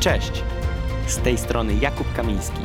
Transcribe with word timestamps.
Cześć! 0.00 0.32
Z 1.06 1.16
tej 1.16 1.38
strony 1.38 1.74
Jakub 1.74 2.12
Kamiński. 2.12 2.60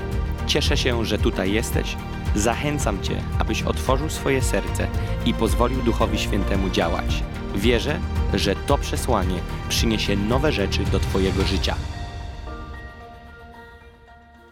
Cieszę 0.48 0.78
się, 0.78 1.06
że 1.06 1.18
tutaj 1.18 1.52
jesteś. 1.52 1.96
Zachęcam 2.36 3.04
Cię, 3.04 3.22
abyś 3.40 3.64
otworzył 3.64 4.10
swoje 4.10 4.42
serce 4.42 4.88
i 5.26 5.34
pozwolił 5.34 5.82
Duchowi 5.82 6.20
Świętemu 6.20 6.70
działać. 6.70 7.24
Wierzę, 7.56 8.00
że 8.34 8.56
to 8.56 8.78
przesłanie 8.78 9.40
przyniesie 9.70 10.16
nowe 10.16 10.52
rzeczy 10.52 10.84
do 10.84 11.00
Twojego 11.00 11.44
życia. 11.44 11.76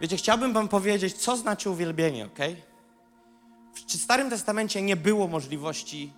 Wiecie, 0.01 0.17
chciałbym 0.17 0.53
wam 0.53 0.67
powiedzieć, 0.67 1.13
co 1.13 1.37
znaczy 1.37 1.69
uwielbienie, 1.69 2.25
ok? 2.25 2.39
W 3.87 3.91
Starym 3.91 4.29
Testamencie 4.29 4.81
nie 4.81 4.95
było 4.95 5.27
możliwości 5.27 6.13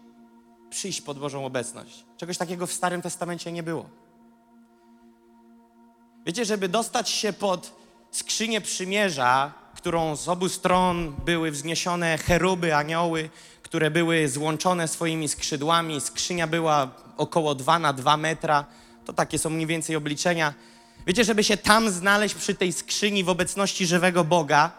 przyjść 0.70 1.02
pod 1.02 1.20
Bożą 1.20 1.46
obecność. 1.46 2.06
Czegoś 2.18 2.38
takiego 2.38 2.68
w 2.68 2.74
Starym 2.74 3.02
Testamencie 3.02 3.52
nie 3.52 3.64
było. 3.64 4.05
Wiecie, 6.26 6.46
żeby 6.46 6.70
dostać 6.70 7.10
się 7.10 7.34
pod 7.34 7.72
skrzynię 8.12 8.62
przymierza, 8.62 9.54
którą 9.76 10.16
z 10.16 10.28
obu 10.30 10.50
stron 10.50 11.16
były 11.26 11.52
wzniesione 11.52 12.18
cheruby, 12.18 12.76
anioły, 12.76 13.30
które 13.62 13.92
były 13.92 14.30
złączone 14.30 14.88
swoimi 14.88 15.28
skrzydłami. 15.28 16.02
Skrzynia 16.02 16.48
była 16.48 16.92
około 17.18 17.56
2 17.56 17.80
na 17.80 17.94
2 17.94 18.18
metra. 18.18 18.66
To 19.06 19.14
takie 19.14 19.40
są 19.40 19.50
mniej 19.50 19.68
więcej 19.68 19.96
obliczenia. 19.96 20.54
Wiecie, 21.08 21.24
żeby 21.24 21.44
się 21.44 21.58
tam 21.58 21.90
znaleźć 21.90 22.36
przy 22.36 22.56
tej 22.56 22.74
skrzyni 22.74 23.24
w 23.24 23.30
obecności 23.30 23.86
żywego 23.86 24.24
Boga, 24.24 24.72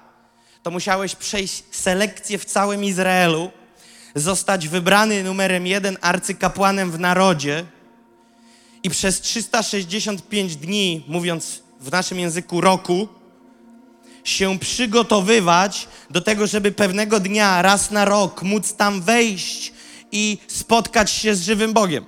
to 0.62 0.70
musiałeś 0.70 1.15
przejść 1.15 1.65
selekcję 1.70 2.38
w 2.38 2.45
całym 2.45 2.84
Izraelu, 2.84 3.51
zostać 4.15 4.68
wybrany 4.68 5.24
numerem 5.24 5.66
jeden 5.66 5.98
arcykapłanem 6.01 6.90
w 6.90 6.98
narodzie 6.98 7.65
i 8.86 8.90
przez 8.90 9.20
365 9.20 10.56
dni, 10.56 11.04
mówiąc 11.08 11.62
w 11.80 11.92
naszym 11.92 12.18
języku 12.18 12.60
roku, 12.60 13.09
się 14.24 14.59
przygotowywać 14.59 15.88
do 16.10 16.20
tego, 16.20 16.46
żeby 16.46 16.73
pewnego 16.73 17.20
dnia, 17.20 17.62
raz 17.62 17.90
na 17.90 18.04
rok, 18.04 18.42
móc 18.42 18.74
tam 18.74 19.02
wejść 19.02 19.73
i 20.12 20.38
spotkać 20.48 21.10
się 21.10 21.34
z 21.34 21.42
żywym 21.42 21.73
Bogiem. 21.73 22.04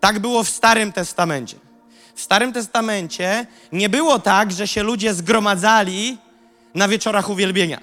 Tak 0.00 0.18
było 0.18 0.44
w 0.44 0.48
Starym 0.48 0.92
Testamencie. 0.92 1.56
W 2.14 2.20
Starym 2.22 2.52
Testamencie 2.52 3.46
nie 3.72 3.88
było 3.88 4.18
tak, 4.18 4.52
że 4.52 4.68
się 4.68 4.82
ludzie 4.82 5.14
zgromadzali 5.14 6.18
na 6.74 6.88
wieczorach 6.88 7.30
uwielbienia. 7.30 7.80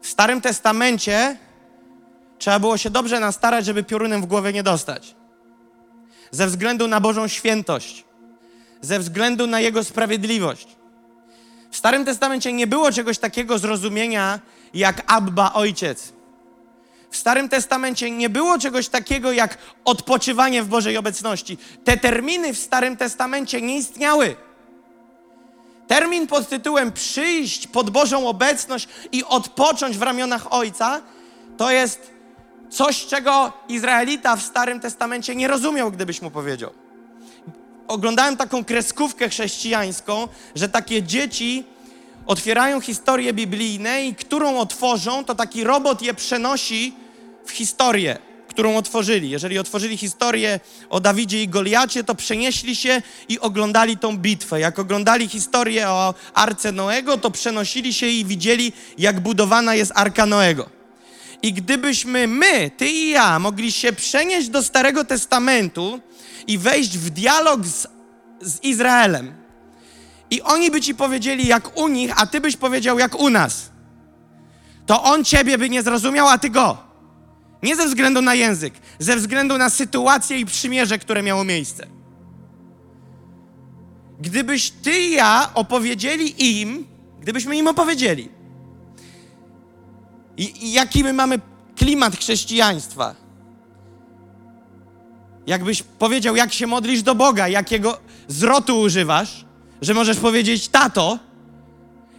W 0.00 0.08
Starym 0.08 0.40
Testamencie 0.40 1.36
trzeba 2.42 2.58
było 2.58 2.78
się 2.78 2.90
dobrze 2.90 3.20
nastarać, 3.20 3.64
żeby 3.64 3.82
piorunem 3.82 4.22
w 4.22 4.26
głowę 4.26 4.52
nie 4.52 4.62
dostać. 4.62 5.14
Ze 6.30 6.46
względu 6.46 6.88
na 6.88 7.00
Bożą 7.00 7.28
świętość, 7.28 8.04
ze 8.80 8.98
względu 8.98 9.46
na 9.46 9.60
Jego 9.60 9.84
sprawiedliwość. 9.84 10.68
W 11.70 11.76
Starym 11.76 12.04
Testamencie 12.04 12.52
nie 12.52 12.66
było 12.66 12.92
czegoś 12.92 13.18
takiego 13.18 13.58
zrozumienia 13.58 14.40
jak 14.74 15.02
Abba 15.06 15.52
Ojciec. 15.52 16.12
W 17.10 17.16
Starym 17.16 17.48
Testamencie 17.48 18.10
nie 18.10 18.28
było 18.28 18.58
czegoś 18.58 18.88
takiego 18.88 19.32
jak 19.32 19.58
odpoczywanie 19.84 20.62
w 20.62 20.68
Bożej 20.68 20.96
obecności. 20.96 21.58
Te 21.84 21.96
terminy 21.96 22.54
w 22.54 22.58
Starym 22.58 22.96
Testamencie 22.96 23.60
nie 23.60 23.76
istniały. 23.76 24.36
Termin 25.88 26.26
pod 26.26 26.48
tytułem 26.48 26.92
przyjść 26.92 27.66
pod 27.66 27.90
Bożą 27.90 28.28
obecność 28.28 28.88
i 29.12 29.24
odpocząć 29.24 29.98
w 29.98 30.02
ramionach 30.02 30.52
Ojca 30.52 31.00
to 31.56 31.70
jest 31.70 32.11
coś, 32.72 33.06
czego 33.06 33.52
Izraelita 33.68 34.36
w 34.36 34.42
Starym 34.42 34.80
Testamencie 34.80 35.34
nie 35.34 35.48
rozumiał, 35.48 35.90
gdybyś 35.90 36.22
mu 36.22 36.30
powiedział. 36.30 36.70
Oglądałem 37.88 38.36
taką 38.36 38.64
kreskówkę 38.64 39.28
chrześcijańską, 39.28 40.28
że 40.54 40.68
takie 40.68 41.02
dzieci 41.02 41.64
otwierają 42.26 42.80
historie 42.80 43.32
biblijne 43.32 44.04
i 44.04 44.14
którą 44.14 44.58
otworzą, 44.58 45.24
to 45.24 45.34
taki 45.34 45.64
robot 45.64 46.02
je 46.02 46.14
przenosi 46.14 46.94
w 47.44 47.50
historię, 47.50 48.18
którą 48.48 48.76
otworzyli. 48.76 49.30
Jeżeli 49.30 49.58
otworzyli 49.58 49.96
historię 49.96 50.60
o 50.90 51.00
Dawidzie 51.00 51.42
i 51.42 51.48
Goliacie, 51.48 52.04
to 52.04 52.14
przenieśli 52.14 52.76
się 52.76 53.02
i 53.28 53.40
oglądali 53.40 53.98
tą 53.98 54.16
bitwę. 54.18 54.60
Jak 54.60 54.78
oglądali 54.78 55.28
historię 55.28 55.88
o 55.88 56.14
Arce 56.34 56.72
Noego, 56.72 57.18
to 57.18 57.30
przenosili 57.30 57.94
się 57.94 58.06
i 58.06 58.24
widzieli, 58.24 58.72
jak 58.98 59.20
budowana 59.20 59.74
jest 59.74 59.92
Arka 59.94 60.26
Noego. 60.26 60.81
I 61.42 61.52
gdybyśmy 61.52 62.26
my, 62.26 62.70
ty 62.76 62.88
i 62.88 63.10
ja, 63.10 63.38
mogli 63.38 63.72
się 63.72 63.92
przenieść 63.92 64.48
do 64.48 64.62
Starego 64.62 65.04
Testamentu 65.04 66.00
i 66.46 66.58
wejść 66.58 66.98
w 66.98 67.10
dialog 67.10 67.66
z, 67.66 67.86
z 68.40 68.62
Izraelem, 68.62 69.34
i 70.30 70.42
oni 70.42 70.70
by 70.70 70.80
ci 70.80 70.94
powiedzieli 70.94 71.46
jak 71.46 71.78
u 71.78 71.88
nich, 71.88 72.12
a 72.16 72.26
ty 72.26 72.40
byś 72.40 72.56
powiedział 72.56 72.98
jak 72.98 73.20
u 73.20 73.30
nas, 73.30 73.70
to 74.86 75.02
on 75.02 75.24
ciebie 75.24 75.58
by 75.58 75.70
nie 75.70 75.82
zrozumiał, 75.82 76.28
a 76.28 76.38
ty 76.38 76.50
go. 76.50 76.78
Nie 77.62 77.76
ze 77.76 77.86
względu 77.86 78.22
na 78.22 78.34
język, 78.34 78.74
ze 78.98 79.16
względu 79.16 79.58
na 79.58 79.70
sytuację 79.70 80.38
i 80.38 80.46
przymierze, 80.46 80.98
które 80.98 81.22
miało 81.22 81.44
miejsce. 81.44 81.86
Gdybyś 84.20 84.70
ty 84.70 84.98
i 85.00 85.10
ja 85.10 85.50
opowiedzieli 85.54 86.60
im, 86.60 86.86
gdybyśmy 87.20 87.56
im 87.56 87.68
opowiedzieli, 87.68 88.28
i, 90.36 90.66
i 90.66 90.72
jaki 90.72 91.04
my 91.04 91.12
mamy 91.12 91.40
klimat 91.76 92.16
chrześcijaństwa, 92.16 93.14
jakbyś 95.46 95.82
powiedział, 95.82 96.36
jak 96.36 96.52
się 96.52 96.66
modlisz 96.66 97.02
do 97.02 97.14
Boga, 97.14 97.48
jakiego 97.48 97.98
zwrotu 98.28 98.80
używasz, 98.80 99.44
że 99.82 99.94
możesz 99.94 100.16
powiedzieć 100.16 100.68
tato, 100.68 101.18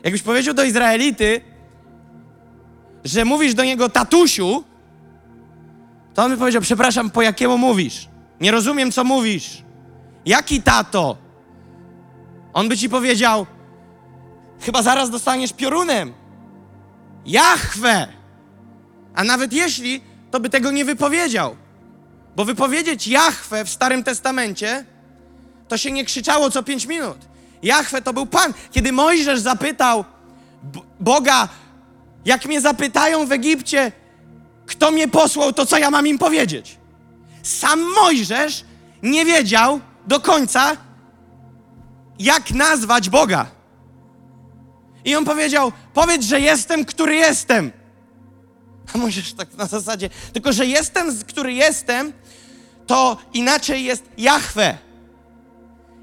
jakbyś 0.04 0.22
powiedział 0.22 0.54
do 0.54 0.64
Izraelity, 0.64 1.42
że 3.04 3.26
mówisz 3.26 3.54
do 3.54 3.64
niego 3.64 3.90
tatusiu, 3.90 4.64
to 6.14 6.24
on 6.24 6.32
by 6.32 6.38
powiedział, 6.38 6.62
przepraszam, 6.62 7.10
po 7.10 7.22
jakiemu 7.22 7.58
mówisz? 7.58 8.08
Nie 8.42 8.52
rozumiem, 8.52 8.92
co 8.92 9.04
mówisz. 9.04 9.64
Jaki 10.26 10.62
tato? 10.62 11.18
On 12.54 12.70
by 12.70 12.78
ci 12.78 12.90
powiedział, 12.90 13.46
chyba 14.62 14.82
zaraz 14.82 15.10
dostaniesz 15.10 15.54
piorunem. 15.54 16.14
Jachwę! 17.26 18.08
A 19.16 19.24
nawet 19.24 19.54
jeśli, 19.54 20.02
to 20.32 20.40
by 20.40 20.50
tego 20.50 20.72
nie 20.72 20.86
wypowiedział. 20.86 21.56
Bo 22.36 22.46
wypowiedzieć 22.46 23.08
Jachwę 23.08 23.66
w 23.66 23.70
Starym 23.70 24.04
Testamencie, 24.04 24.86
to 25.68 25.78
się 25.78 25.92
nie 25.92 26.06
krzyczało 26.06 26.50
co 26.50 26.64
pięć 26.64 26.86
minut. 26.86 27.18
Jachwę 27.64 28.02
to 28.02 28.14
był 28.14 28.26
Pan. 28.26 28.54
Kiedy 28.72 28.92
Mojżesz 28.92 29.40
zapytał 29.40 30.06
Boga, 31.00 31.50
jak 32.26 32.46
mnie 32.46 32.62
zapytają 32.62 33.26
w 33.26 33.32
Egipcie, 33.32 33.92
kto 34.66 34.92
mnie 34.92 35.08
posłał, 35.08 35.54
to 35.54 35.66
co 35.66 35.78
ja 35.78 35.92
mam 35.92 36.08
im 36.08 36.18
powiedzieć? 36.18 36.78
Sam 37.44 37.82
Mojżesz 37.96 38.66
nie 39.04 39.26
wiedział 39.26 39.80
do 40.08 40.20
końca, 40.20 40.78
jak 42.20 42.52
nazwać 42.52 43.10
Boga. 43.10 43.46
I 45.06 45.16
on 45.16 45.26
powiedział: 45.26 45.72
Powiedz, 45.94 46.26
że 46.26 46.40
jestem, 46.40 46.86
który 46.86 47.16
jestem. 47.16 47.72
A 48.94 48.98
Mojżesz 48.98 49.34
tak 49.34 49.54
na 49.54 49.66
zasadzie, 49.66 50.10
tylko 50.34 50.54
że 50.54 50.66
jestem, 50.66 51.18
który 51.28 51.54
jestem, 51.54 52.14
to 52.88 53.18
inaczej 53.34 53.84
jest 53.84 54.04
Jahwe. 54.18 54.78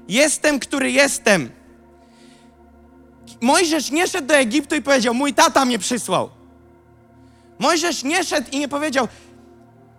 Jestem, 0.07 0.59
który 0.59 0.91
jestem. 0.91 1.49
Mojżesz 3.41 3.91
nie 3.91 4.07
szedł 4.07 4.27
do 4.27 4.35
Egiptu 4.35 4.75
i 4.75 4.81
powiedział: 4.81 5.13
Mój 5.13 5.33
tata 5.33 5.65
mnie 5.65 5.79
przysłał. 5.79 6.29
Mojżesz 7.59 8.03
nie 8.03 8.23
szedł 8.23 8.51
i 8.51 8.59
nie 8.59 8.67
powiedział: 8.67 9.07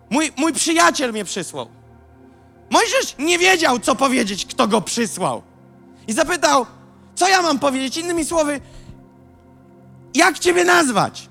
Mój, 0.09 0.31
mój 0.37 0.53
przyjaciel 0.53 1.11
mnie 1.11 1.25
przysłał. 1.25 1.67
Mojżesz 2.69 3.15
nie 3.19 3.39
wiedział, 3.39 3.79
co 3.79 3.95
powiedzieć, 3.95 4.45
kto 4.45 4.67
go 4.67 4.81
przysłał. 4.81 5.41
I 6.07 6.13
zapytał: 6.13 6.65
Co 7.15 7.27
ja 7.27 7.41
mam 7.41 7.59
powiedzieć? 7.59 7.97
Innymi 7.97 8.25
słowy, 8.25 8.61
jak 10.13 10.39
ciebie 10.39 10.63
nazwać? 10.63 11.29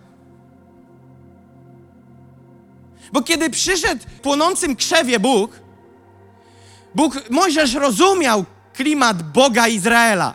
Bo 3.12 3.22
kiedy 3.22 3.50
przyszedł 3.50 4.04
płonącym 4.22 4.76
krzewie 4.76 5.20
Bóg, 5.20 5.50
Bóg, 6.94 7.30
Mojżesz 7.30 7.74
rozumiał 7.74 8.44
klimat 8.74 9.22
Boga 9.22 9.68
Izraela, 9.68 10.34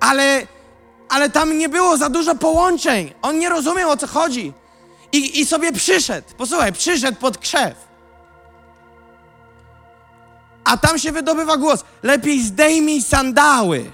ale, 0.00 0.46
ale 1.08 1.30
tam 1.30 1.58
nie 1.58 1.68
było 1.68 1.96
za 1.96 2.08
dużo 2.08 2.34
połączeń. 2.34 3.12
On 3.22 3.38
nie 3.38 3.48
rozumiał 3.48 3.90
o 3.90 3.96
co 3.96 4.06
chodzi. 4.06 4.52
I, 5.12 5.40
I 5.40 5.46
sobie 5.46 5.72
przyszedł, 5.72 6.28
posłuchaj, 6.36 6.72
przyszedł 6.72 7.18
pod 7.18 7.38
krzew. 7.38 7.86
A 10.64 10.76
tam 10.76 10.98
się 10.98 11.12
wydobywa 11.12 11.56
głos, 11.56 11.84
lepiej 12.02 12.42
zdejmij 12.42 13.02
sandały. 13.02 13.90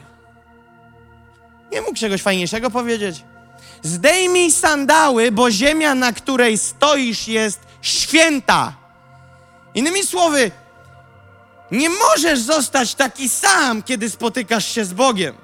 Nie 1.72 1.80
mógł 1.80 1.94
czegoś 1.94 2.22
fajniejszego 2.22 2.70
powiedzieć. 2.70 3.24
Zdejmij 3.82 4.50
sandały, 4.50 5.32
bo 5.32 5.50
ziemia, 5.50 5.94
na 5.94 6.12
której 6.12 6.58
stoisz, 6.58 7.28
jest 7.28 7.60
święta. 7.82 8.72
Innymi 9.74 10.06
słowy, 10.06 10.50
Nie 11.72 11.88
możesz 11.90 12.40
zostać 12.40 12.94
taki 12.94 13.28
sam, 13.28 13.82
kiedy 13.82 14.10
spotykasz 14.10 14.66
się 14.66 14.84
z 14.84 14.92
Bogiem. 14.92 15.34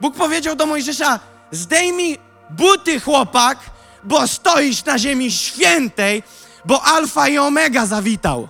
Bóg 0.00 0.14
powiedział 0.14 0.56
do 0.56 0.66
Mojżesza: 0.66 1.20
Zdejmij 1.50 2.18
buty, 2.50 3.00
chłopak, 3.00 3.58
bo 4.04 4.28
stoisz 4.28 4.84
na 4.84 4.98
ziemi 4.98 5.32
świętej, 5.32 6.22
bo 6.64 6.82
Alfa 6.82 7.28
i 7.28 7.38
Omega 7.38 7.86
zawitał. 7.86 8.48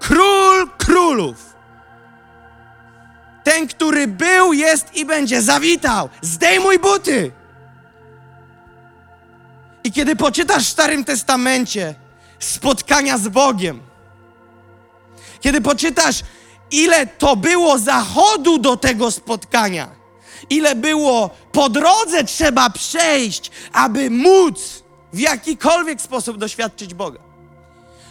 Król 0.00 0.70
królów. 0.78 1.45
Ten, 3.46 3.68
który 3.68 4.08
był, 4.08 4.52
jest 4.52 4.94
i 4.94 5.04
będzie, 5.04 5.42
zawitał. 5.42 6.08
Zdejmuj 6.22 6.78
buty. 6.78 7.32
I 9.84 9.92
kiedy 9.92 10.16
poczytasz 10.16 10.64
w 10.64 10.68
Starym 10.68 11.04
Testamencie 11.04 11.94
spotkania 12.38 13.18
z 13.18 13.28
Bogiem, 13.28 13.80
kiedy 15.40 15.60
poczytasz, 15.60 16.22
ile 16.70 17.06
to 17.06 17.36
było 17.36 17.78
zachodu 17.78 18.58
do 18.58 18.76
tego 18.76 19.10
spotkania, 19.10 19.88
ile 20.50 20.74
było 20.74 21.30
po 21.52 21.68
drodze 21.68 22.24
trzeba 22.24 22.70
przejść, 22.70 23.50
aby 23.72 24.10
móc 24.10 24.82
w 25.12 25.18
jakikolwiek 25.18 26.00
sposób 26.00 26.38
doświadczyć 26.38 26.94
Boga. 26.94 27.20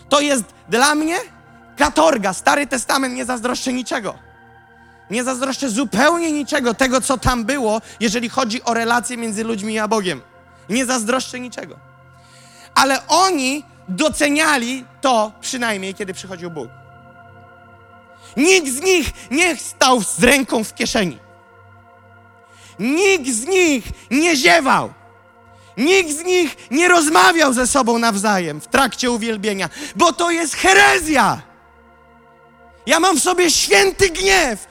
To 0.10 0.20
jest 0.20 0.44
dla 0.70 0.96
mnie 0.96 1.18
katorga. 1.78 2.34
Stary 2.34 2.68
Testament 2.68 3.16
nie 3.16 3.26
zazdroszczy 3.26 3.74
niczego. 3.74 4.25
Nie 5.10 5.24
zazdroszczę 5.24 5.70
zupełnie 5.70 6.32
niczego 6.32 6.74
tego, 6.74 7.02
co 7.02 7.18
tam 7.18 7.46
było, 7.46 7.82
jeżeli 8.00 8.30
chodzi 8.30 8.64
o 8.64 8.74
relacje 8.74 9.18
między 9.18 9.44
ludźmi 9.44 9.80
a 9.80 9.88
Bogiem. 9.88 10.22
Nie 10.70 10.86
zazdroszczę 10.86 11.40
niczego. 11.40 11.80
Ale 12.76 13.08
oni 13.08 13.64
doceniali 13.88 14.86
to 15.02 15.32
przynajmniej, 15.42 15.94
kiedy 15.94 16.14
przychodził 16.14 16.52
Bóg. 16.52 16.70
Nikt 18.38 18.68
z 18.68 18.82
nich 18.82 19.14
nie 19.32 19.56
stał 19.56 20.04
z 20.04 20.24
ręką 20.24 20.64
w 20.64 20.76
kieszeni. 20.76 21.18
Nikt 22.80 23.28
z 23.28 23.48
nich 23.48 23.86
nie 24.12 24.36
ziewał. 24.36 24.94
Nikt 25.78 26.10
z 26.20 26.24
nich 26.24 26.58
nie 26.72 26.88
rozmawiał 26.88 27.54
ze 27.54 27.68
sobą 27.68 28.00
nawzajem 28.00 28.62
w 28.62 28.68
trakcie 28.68 29.12
uwielbienia, 29.12 29.70
bo 29.96 30.14
to 30.14 30.32
jest 30.32 30.56
herezja. 30.56 31.42
Ja 32.86 33.00
mam 33.00 33.20
w 33.20 33.24
sobie 33.24 33.52
święty 33.52 34.10
gniew. 34.10 34.68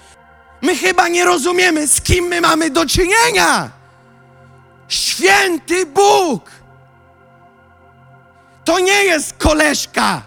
My 0.65 0.77
chyba 0.77 1.09
nie 1.09 1.25
rozumiemy, 1.25 1.87
z 1.87 2.01
kim 2.01 2.25
my 2.25 2.41
mamy 2.41 2.71
do 2.71 2.87
czynienia. 2.87 3.71
Święty 4.89 5.87
Bóg. 5.87 6.51
To 8.65 8.79
nie 8.79 9.05
jest 9.05 9.33
koleżka. 9.39 10.23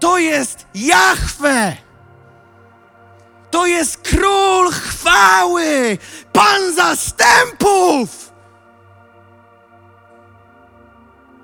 To 0.00 0.18
jest 0.18 0.66
Jahwe. 0.74 1.76
To 3.50 3.66
jest 3.66 3.98
król 3.98 4.70
chwały, 4.70 5.98
pan 6.32 6.74
zastępów. 6.74 8.32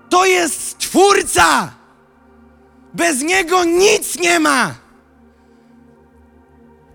To 0.08 0.24
jest 0.24 0.68
stwórca. 0.68 1.72
Bez 2.94 3.22
niego 3.22 3.64
nic 3.64 4.18
nie 4.18 4.40
ma. 4.40 4.81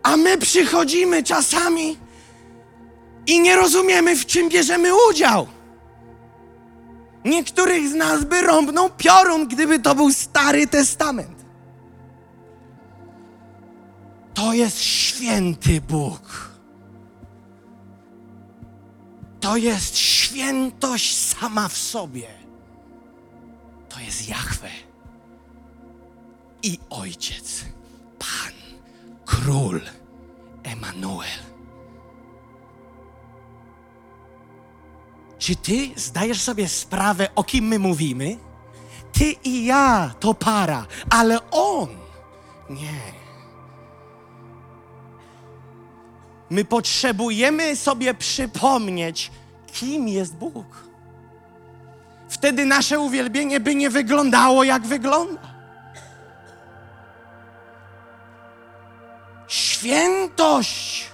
A 0.08 0.18
my 0.18 0.38
przychodzimy 0.38 1.24
czasami 1.24 1.98
i 3.26 3.40
nie 3.40 3.56
rozumiemy, 3.56 4.16
w 4.16 4.26
czym 4.26 4.50
bierzemy 4.50 4.90
udział. 5.10 5.48
Niektórych 7.26 7.90
z 7.90 7.94
nas 7.94 8.26
by 8.26 8.42
rąbnął 8.42 8.90
piorun, 8.90 9.48
gdyby 9.48 9.80
to 9.80 9.96
był 9.96 10.12
Stary 10.12 10.68
Testament. 10.68 11.46
To 14.34 14.54
jest 14.54 14.82
święty 14.82 15.82
Bóg. 15.82 16.52
To 19.40 19.58
jest 19.58 19.98
świętość 19.98 21.18
sama 21.18 21.68
w 21.68 21.78
sobie. 21.78 22.28
To 23.90 24.00
jest 24.00 24.30
Jahwe 24.30 24.70
i 26.64 26.80
Ojciec, 26.90 27.66
Król, 29.28 29.82
Emanuel. 30.64 31.40
Czy 35.40 35.56
ty 35.56 35.90
zdajesz 35.96 36.42
sobie 36.42 36.68
sprawę, 36.68 37.28
o 37.36 37.44
kim 37.44 37.66
my 37.68 37.80
mówimy? 37.80 38.38
Ty 39.12 39.32
i 39.44 39.66
ja 39.66 40.16
to 40.20 40.34
para, 40.34 40.86
ale 41.10 41.52
on 41.52 41.90
nie. 42.70 43.18
My 46.50 46.66
potrzebujemy 46.66 47.76
sobie 47.76 48.14
przypomnieć, 48.14 49.32
kim 49.74 50.08
jest 50.08 50.36
Bóg. 50.36 50.88
Wtedy 52.30 52.66
nasze 52.66 53.00
uwielbienie 53.00 53.60
by 53.60 53.76
nie 53.76 53.90
wyglądało, 53.90 54.64
jak 54.64 54.86
wygląda. 54.86 55.57
Świętość. 59.78 61.08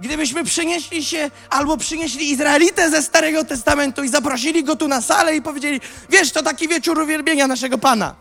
Gdybyśmy 0.00 0.44
przynieśli 0.44 1.04
się 1.04 1.30
albo 1.50 1.76
przynieśli 1.76 2.30
Izraelitę 2.30 2.90
ze 2.90 3.02
Starego 3.02 3.44
Testamentu 3.44 4.04
i 4.04 4.08
zaprosili 4.08 4.64
go 4.64 4.76
tu 4.76 4.88
na 4.88 5.00
salę 5.00 5.36
i 5.36 5.42
powiedzieli: 5.42 5.80
Wiesz, 6.10 6.32
to 6.32 6.42
taki 6.42 6.68
wieczór 6.68 6.98
uwielbienia 6.98 7.46
naszego 7.46 7.78
Pana. 7.78 8.14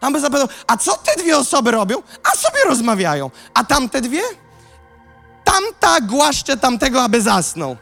A 0.00 0.10
by 0.10 0.20
zapytał: 0.20 0.48
A 0.66 0.76
co 0.76 0.96
te 0.96 1.22
dwie 1.22 1.38
osoby 1.38 1.70
robią? 1.70 2.02
A 2.32 2.36
sobie 2.36 2.58
rozmawiają. 2.68 3.30
A 3.54 3.64
tamte 3.64 4.00
dwie? 4.00 4.22
Tamta 5.44 6.00
głaszcze 6.00 6.56
tamtego, 6.56 7.02
aby 7.02 7.20
zasnął. 7.20 7.76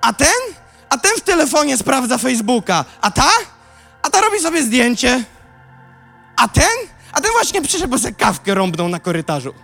A 0.00 0.12
ten? 0.12 0.40
A 0.88 0.98
ten 0.98 1.12
w 1.16 1.20
telefonie 1.20 1.76
sprawdza 1.76 2.18
Facebooka. 2.18 2.84
A 3.00 3.10
ta? 3.10 3.30
A 4.02 4.10
ta 4.10 4.20
robi 4.20 4.40
sobie 4.40 4.62
zdjęcie. 4.62 5.24
A 6.36 6.48
ten? 6.48 6.76
A 7.12 7.20
ten 7.20 7.32
właśnie 7.32 7.62
przyszedł, 7.62 7.88
bo 7.88 7.98
sobie 7.98 8.14
kawkę 8.14 8.54
na 8.88 9.00
korytarzu. 9.00 9.54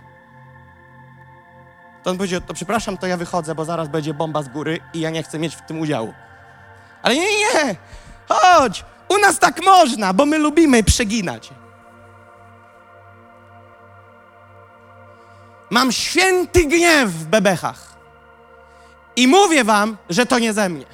To 2.07 2.11
on 2.11 2.17
powiedział, 2.17 2.41
to 2.41 2.53
przepraszam, 2.53 2.97
to 2.97 3.07
ja 3.07 3.17
wychodzę, 3.17 3.55
bo 3.55 3.65
zaraz 3.65 3.87
będzie 3.87 4.13
bomba 4.13 4.43
z 4.43 4.47
góry 4.47 4.79
i 4.93 4.99
ja 4.99 5.09
nie 5.09 5.23
chcę 5.23 5.39
mieć 5.39 5.55
w 5.55 5.61
tym 5.61 5.79
udziału. 5.79 6.13
Ale 7.01 7.15
nie, 7.15 7.21
nie, 7.21 7.37
nie. 7.37 7.75
Chodź, 8.29 8.85
u 9.09 9.17
nas 9.17 9.39
tak 9.39 9.63
można, 9.65 10.13
bo 10.13 10.25
my 10.25 10.37
lubimy 10.37 10.83
przeginać. 10.83 11.49
Mam 15.69 15.91
święty 15.91 16.65
gniew 16.65 17.09
w 17.09 17.25
bebechach. 17.25 17.97
I 19.15 19.27
mówię 19.27 19.63
wam, 19.63 19.97
że 20.09 20.25
to 20.25 20.39
nie 20.39 20.53
ze 20.53 20.69
mnie. 20.69 20.85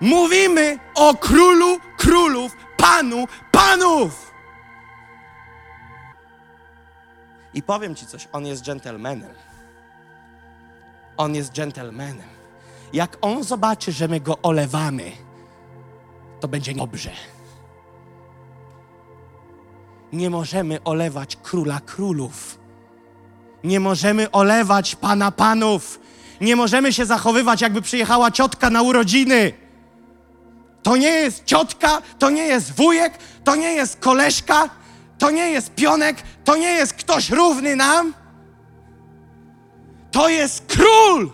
Mówimy 0.00 0.78
o 0.94 1.14
królu 1.14 1.78
królów, 1.98 2.52
panu 2.76 3.26
panów. 3.50 4.31
I 7.54 7.62
powiem 7.62 7.94
ci 7.94 8.06
coś, 8.06 8.28
on 8.32 8.46
jest 8.46 8.62
dżentelmenem. 8.62 9.30
On 11.16 11.34
jest 11.34 11.52
dżentelmenem. 11.52 12.28
Jak 12.92 13.18
on 13.20 13.44
zobaczy, 13.44 13.92
że 13.92 14.08
my 14.08 14.20
go 14.20 14.38
olewamy, 14.42 15.12
to 16.40 16.48
będzie 16.48 16.74
dobrze. 16.74 17.10
Nie 20.12 20.30
możemy 20.30 20.82
olewać 20.82 21.36
króla 21.36 21.80
królów. 21.80 22.58
Nie 23.64 23.80
możemy 23.80 24.30
olewać 24.30 24.96
pana 24.96 25.30
panów. 25.30 26.00
Nie 26.40 26.56
możemy 26.56 26.92
się 26.92 27.06
zachowywać, 27.06 27.60
jakby 27.60 27.82
przyjechała 27.82 28.30
ciotka 28.30 28.70
na 28.70 28.82
urodziny. 28.82 29.52
To 30.82 30.96
nie 30.96 31.10
jest 31.10 31.44
ciotka, 31.44 32.02
to 32.18 32.30
nie 32.30 32.42
jest 32.42 32.72
wujek, 32.72 33.18
to 33.44 33.56
nie 33.56 33.72
jest 33.72 34.00
koleżka, 34.00 34.70
to 35.18 35.30
nie 35.30 35.50
jest 35.50 35.74
pionek, 35.74 36.16
to 36.44 36.56
nie 36.56 36.70
jest 36.70 36.94
ktoś 36.94 37.30
równy 37.30 37.76
nam. 37.76 38.14
To 40.10 40.28
jest 40.28 40.64
król. 40.66 41.30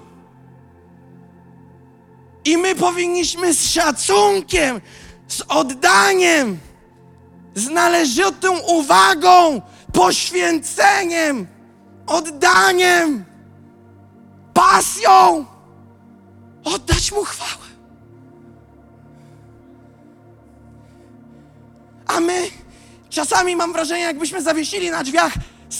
I 2.44 2.56
my 2.58 2.74
powinniśmy 2.74 3.54
z 3.54 3.70
szacunkiem, 3.70 4.80
z 5.28 5.42
oddaniem, 5.48 6.58
z 7.54 7.68
należytą 7.68 8.58
uwagą, 8.58 9.62
poświęceniem, 9.92 11.46
oddaniem, 12.06 13.24
pasją 14.54 15.46
oddać 16.64 17.12
mu 17.12 17.24
chwałę. 17.24 17.68
A 22.06 22.20
my 22.20 22.50
czasami 23.10 23.56
mam 23.56 23.72
wrażenie, 23.72 24.02
jakbyśmy 24.02 24.42
zawiesili 24.42 24.90
na 24.90 25.04
drzwiach 25.04 25.32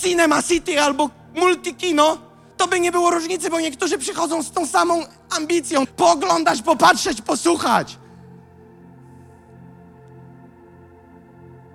Cinema 0.02 0.42
City 0.42 0.80
albo 0.80 1.10
Multikino, 1.34 2.18
to 2.56 2.68
by 2.68 2.80
nie 2.80 2.92
było 2.92 3.10
różnicy, 3.10 3.50
bo 3.50 3.60
niektórzy 3.60 3.98
przychodzą 3.98 4.42
z 4.42 4.50
tą 4.50 4.66
samą 4.66 5.04
ambicją 5.30 5.86
pooglądać, 5.86 6.62
popatrzeć, 6.62 7.22
posłuchać. 7.22 7.98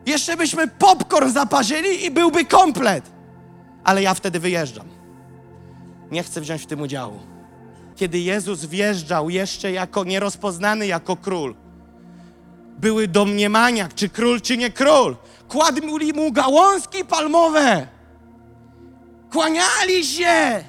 Jeszcze 0.06 0.38
byśmy 0.38 0.68
popcorn 0.68 1.32
zaparzyli 1.32 2.06
i 2.06 2.12
byłby 2.12 2.46
komplet. 2.46 3.12
Ale 3.84 4.02
ja 4.02 4.14
wtedy 4.14 4.40
wyjeżdżam. 4.40 4.88
Nie 6.12 6.24
chcę 6.24 6.42
wziąć 6.42 6.62
w 6.62 6.66
tym 6.66 6.82
udziału. 6.82 7.20
Kiedy 7.96 8.20
Jezus 8.20 8.66
wjeżdżał 8.66 9.30
jeszcze 9.30 9.72
jako 9.72 10.04
nierozpoznany 10.04 10.88
jako 10.88 11.16
król, 11.18 11.56
były 12.78 13.08
domniemania, 13.08 13.90
czy 13.96 14.10
król, 14.10 14.42
czy 14.42 14.58
nie 14.58 14.72
król. 14.72 15.16
Kładli 15.48 16.14
mu 16.14 16.32
gałązki 16.32 17.06
palmowe. 17.06 17.88
Kłaniali 19.32 20.06
się. 20.06 20.64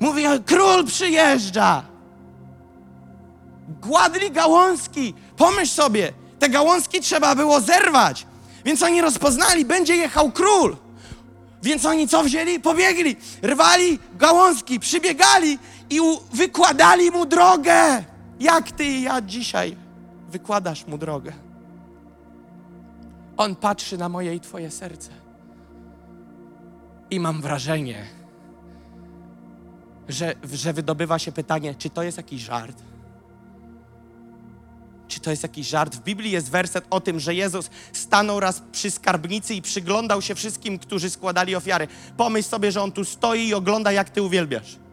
Mówię, 0.00 0.28
król 0.46 0.86
przyjeżdża. 0.86 1.82
Gładli 3.82 4.30
gałązki. 4.30 5.14
Pomyśl 5.36 5.72
sobie, 5.72 6.12
te 6.38 6.48
gałązki 6.48 7.00
trzeba 7.00 7.34
było 7.34 7.60
zerwać. 7.60 8.26
Więc 8.64 8.82
oni 8.82 9.00
rozpoznali, 9.00 9.64
będzie 9.64 9.96
jechał 9.96 10.30
król. 10.30 10.76
Więc 11.62 11.84
oni 11.84 12.08
co 12.08 12.22
wzięli? 12.22 12.60
Pobiegli, 12.60 13.16
rwali 13.42 13.98
gałązki, 14.18 14.80
przybiegali 14.80 15.58
i 15.90 16.00
wykładali 16.32 17.10
mu 17.10 17.26
drogę. 17.26 18.04
Jak 18.40 18.72
ty 18.72 18.84
i 18.84 19.02
ja 19.02 19.20
dzisiaj 19.20 19.83
wykładasz 20.34 20.86
mu 20.86 20.98
drogę. 20.98 21.32
On 23.36 23.56
patrzy 23.56 23.98
na 23.98 24.08
moje 24.08 24.34
i 24.34 24.40
twoje 24.40 24.70
serce. 24.70 25.10
I 27.10 27.20
mam 27.20 27.40
wrażenie, 27.42 28.04
że, 30.08 30.34
że 30.52 30.72
wydobywa 30.72 31.18
się 31.18 31.32
pytanie, 31.32 31.74
czy 31.74 31.90
to 31.90 32.02
jest 32.02 32.16
jakiś 32.16 32.42
żart? 32.42 32.76
Czy 35.08 35.20
to 35.20 35.30
jest 35.30 35.42
jakiś 35.42 35.68
żart? 35.68 35.96
W 35.96 36.02
Biblii 36.02 36.30
jest 36.30 36.50
werset 36.50 36.84
o 36.90 37.00
tym, 37.00 37.20
że 37.20 37.34
Jezus 37.34 37.70
stanął 37.92 38.40
raz 38.40 38.62
przy 38.72 38.90
skarbnicy 38.90 39.54
i 39.54 39.62
przyglądał 39.62 40.22
się 40.22 40.34
wszystkim, 40.34 40.78
którzy 40.78 41.10
składali 41.10 41.56
ofiary. 41.56 41.88
Pomyśl 42.16 42.48
sobie, 42.48 42.72
że 42.72 42.82
On 42.82 42.92
tu 42.92 43.04
stoi 43.04 43.48
i 43.48 43.54
ogląda, 43.54 43.92
jak 43.92 44.10
Ty 44.10 44.22
uwielbiasz. 44.22 44.83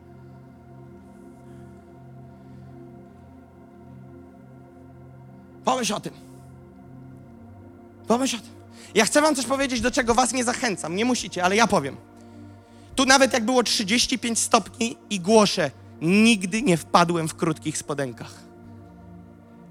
Pomyśl 5.72 5.94
o 5.94 6.00
tym. 6.00 6.14
Pomyśl 8.08 8.36
o 8.36 8.40
tym. 8.40 8.50
Ja 8.96 9.06
chcę 9.06 9.22
Wam 9.22 9.36
coś 9.36 9.46
powiedzieć, 9.46 9.82
do 9.82 9.92
czego 9.92 10.14
Was 10.14 10.34
nie 10.34 10.44
zachęcam. 10.44 10.96
Nie 10.96 11.06
musicie, 11.06 11.44
ale 11.44 11.56
ja 11.56 11.68
powiem. 11.68 11.98
Tu 12.96 13.06
nawet 13.06 13.34
jak 13.34 13.46
było 13.46 13.64
35 13.64 14.40
stopni 14.40 14.98
i 15.10 15.20
głoszę, 15.20 15.72
nigdy 16.02 16.62
nie 16.62 16.78
wpadłem 16.78 17.28
w 17.28 17.36
krótkich 17.36 17.78
spodenkach 17.78 18.52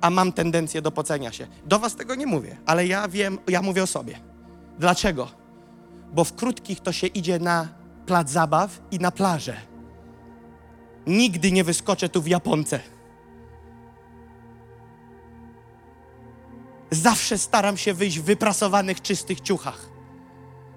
a 0.01 0.11
mam 0.11 0.33
tendencję 0.33 0.83
do 0.83 0.91
pocenia 0.91 1.33
się. 1.33 1.47
Do 1.67 1.79
was 1.79 1.97
tego 1.97 2.15
nie 2.15 2.27
mówię, 2.27 2.57
ale 2.67 2.87
ja 2.87 3.09
wiem, 3.09 3.39
ja 3.49 3.63
mówię 3.63 3.83
o 3.83 3.87
sobie. 3.87 4.21
Dlaczego? 4.79 5.29
Bo 6.13 6.25
w 6.25 6.35
krótkich 6.35 6.81
to 6.81 6.93
się 6.93 7.07
idzie 7.07 7.39
na 7.39 7.69
plac 8.07 8.31
zabaw 8.31 8.81
i 8.91 8.99
na 8.99 9.11
plażę. 9.11 9.57
Nigdy 11.07 11.53
nie 11.53 11.65
wyskoczę 11.65 12.09
tu 12.09 12.23
w 12.23 12.27
Japonce. 12.27 12.81
Zawsze 16.91 17.39
staram 17.39 17.77
się 17.77 17.95
wyjść 17.95 18.19
w 18.19 18.25
wyprasowanych, 18.25 19.03
czystych 19.03 19.41
ciuchach. 19.41 19.89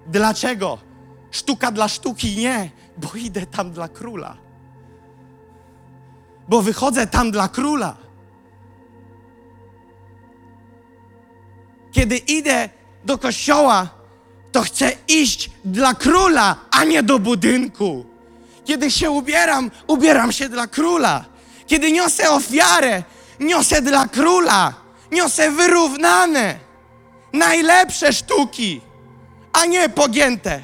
Dlaczego? 0.06 0.78
Sztuka 1.30 1.72
dla 1.72 1.88
sztuki 1.88 2.36
nie, 2.36 2.70
bo 2.96 3.08
idę 3.14 3.46
tam 3.46 3.70
dla 3.70 3.88
króla. 3.88 4.36
Bo 6.48 6.62
wychodzę 6.62 7.06
tam 7.06 7.30
dla 7.30 7.48
króla. 7.48 7.96
Kiedy 11.92 12.16
idę 12.16 12.68
do 13.04 13.18
kościoła, 13.18 13.88
to 14.52 14.62
chcę 14.62 14.92
iść 15.08 15.50
dla 15.64 15.94
króla, 15.94 16.56
a 16.70 16.84
nie 16.84 17.02
do 17.02 17.18
budynku. 17.18 18.06
Kiedy 18.64 18.90
się 18.90 19.10
ubieram, 19.10 19.70
ubieram 19.86 20.32
się 20.32 20.48
dla 20.48 20.66
króla. 20.66 21.24
Kiedy 21.66 21.92
niosę 21.92 22.30
ofiarę, 22.30 23.02
niosę 23.40 23.82
dla 23.82 24.08
króla. 24.08 24.83
Niosę 25.12 25.50
wyrównane, 25.50 26.58
najlepsze 27.32 28.12
sztuki, 28.12 28.80
a 29.52 29.66
nie 29.66 29.88
pogięte. 29.88 30.60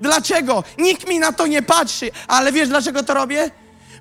Dlaczego? 0.00 0.64
Nikt 0.78 1.08
mi 1.08 1.18
na 1.18 1.32
to 1.32 1.46
nie 1.46 1.62
patrzy, 1.62 2.10
ale 2.28 2.52
wiesz 2.52 2.68
dlaczego 2.68 3.02
to 3.02 3.14
robię? 3.14 3.50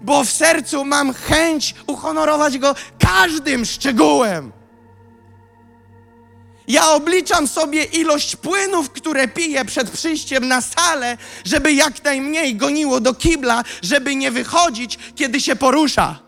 Bo 0.01 0.23
w 0.23 0.29
sercu 0.29 0.85
mam 0.85 1.13
chęć 1.13 1.75
uhonorować 1.87 2.57
go 2.57 2.75
każdym 2.99 3.65
szczegółem. 3.65 4.51
Ja 6.67 6.89
obliczam 6.89 7.47
sobie 7.47 7.83
ilość 7.83 8.35
płynów, 8.35 8.89
które 8.89 9.27
piję 9.27 9.65
przed 9.65 9.89
przyjściem 9.89 10.47
na 10.47 10.61
salę, 10.61 11.17
żeby 11.45 11.73
jak 11.73 12.03
najmniej 12.03 12.55
goniło 12.55 12.99
do 12.99 13.13
kibla, 13.13 13.63
żeby 13.81 14.15
nie 14.15 14.31
wychodzić, 14.31 14.99
kiedy 15.15 15.41
się 15.41 15.55
porusza. 15.55 16.24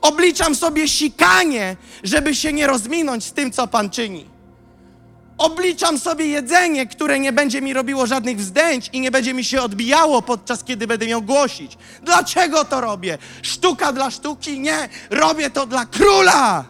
Obliczam 0.00 0.54
sobie 0.54 0.88
sikanie, 0.88 1.76
żeby 2.02 2.34
się 2.34 2.52
nie 2.52 2.66
rozminąć 2.66 3.24
z 3.24 3.32
tym, 3.32 3.52
co 3.52 3.66
Pan 3.66 3.90
czyni. 3.90 4.38
Obliczam 5.38 5.98
sobie 5.98 6.26
jedzenie, 6.26 6.86
które 6.86 7.18
nie 7.18 7.32
będzie 7.32 7.62
mi 7.62 7.72
robiło 7.72 8.06
żadnych 8.06 8.38
wzdęć 8.38 8.90
i 8.92 9.00
nie 9.00 9.10
będzie 9.10 9.34
mi 9.34 9.44
się 9.44 9.62
odbijało 9.62 10.22
podczas 10.22 10.64
kiedy 10.64 10.86
będę 10.86 11.06
miał 11.06 11.22
głosić. 11.22 11.78
Dlaczego 12.02 12.64
to 12.64 12.80
robię? 12.80 13.18
Sztuka 13.42 13.92
dla 13.92 14.10
sztuki? 14.10 14.60
Nie, 14.60 14.88
robię 15.10 15.50
to 15.50 15.66
dla 15.66 15.86
króla. 15.86 16.64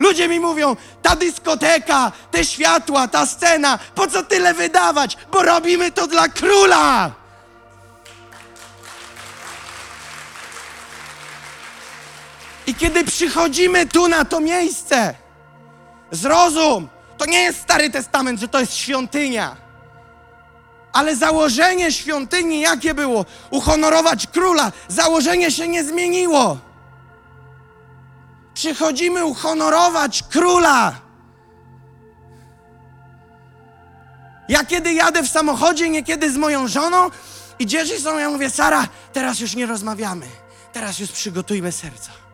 Ludzie 0.00 0.28
mi 0.28 0.40
mówią, 0.40 0.76
ta 1.02 1.16
dyskoteka, 1.16 2.12
te 2.30 2.44
światła, 2.44 3.08
ta 3.08 3.26
scena, 3.26 3.78
po 3.94 4.06
co 4.06 4.22
tyle 4.22 4.54
wydawać? 4.54 5.16
Bo 5.32 5.42
robimy 5.42 5.92
to 5.92 6.06
dla 6.06 6.28
króla. 6.28 7.19
I 12.70 12.74
kiedy 12.74 13.04
przychodzimy 13.04 13.86
tu 13.86 14.08
na 14.08 14.24
to 14.24 14.40
miejsce, 14.40 15.14
zrozum, 16.10 16.88
to 17.18 17.26
nie 17.26 17.38
jest 17.38 17.60
Stary 17.60 17.90
Testament, 17.90 18.40
że 18.40 18.48
to 18.48 18.60
jest 18.60 18.74
świątynia. 18.74 19.56
Ale 20.92 21.16
założenie 21.16 21.92
świątyni 21.92 22.60
jakie 22.60 22.94
było? 22.94 23.24
Uhonorować 23.50 24.26
króla. 24.26 24.72
Założenie 24.88 25.50
się 25.50 25.68
nie 25.68 25.84
zmieniło. 25.84 26.58
Przychodzimy 28.54 29.24
uhonorować 29.24 30.22
króla. 30.22 31.00
Ja 34.48 34.64
kiedy 34.64 34.92
jadę 34.92 35.22
w 35.22 35.28
samochodzie, 35.28 35.88
niekiedy 35.88 36.32
z 36.32 36.36
moją 36.36 36.68
żoną 36.68 37.10
i 37.58 37.66
dzieje 37.66 38.00
są, 38.00 38.18
ja 38.18 38.30
mówię, 38.30 38.50
Sara, 38.50 38.88
teraz 39.12 39.40
już 39.40 39.54
nie 39.54 39.66
rozmawiamy. 39.66 40.26
Teraz 40.72 40.98
już 40.98 41.10
przygotujmy 41.10 41.72
serca. 41.72 42.29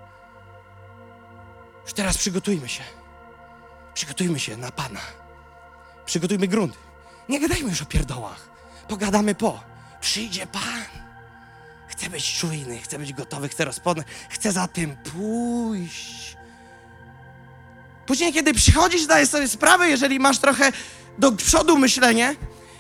Już 1.87 1.93
teraz 1.93 2.19
przygotujmy 2.19 2.69
się. 2.69 2.83
Przygotujmy 3.95 4.39
się 4.41 4.57
na 4.57 4.71
Pana. 4.73 5.01
Przygotujmy 6.07 6.49
grunt. 6.49 6.75
Nie 7.29 7.41
gadajmy 7.41 7.69
już 7.71 7.83
o 7.83 7.87
pierdołach. 7.87 8.49
Pogadamy 8.89 9.35
po. 9.35 9.61
Przyjdzie 10.01 10.47
Pan. 10.47 10.85
Chcę 11.89 12.11
być 12.11 12.39
czujny, 12.39 12.79
chcę 12.79 12.99
być 12.99 13.13
gotowy, 13.13 13.49
chcę 13.49 13.65
rozpoznać, 13.65 14.07
chcę 14.29 14.53
za 14.53 14.69
tym 14.69 14.97
pójść. 14.97 16.37
Później, 18.07 18.33
kiedy 18.33 18.55
przychodzisz, 18.55 19.03
zdajesz 19.03 19.29
sobie 19.29 19.49
sprawę, 19.49 19.89
jeżeli 19.89 20.21
masz 20.21 20.39
trochę 20.39 20.73
do 21.19 21.33
przodu 21.33 21.79
myślenie 21.79 22.37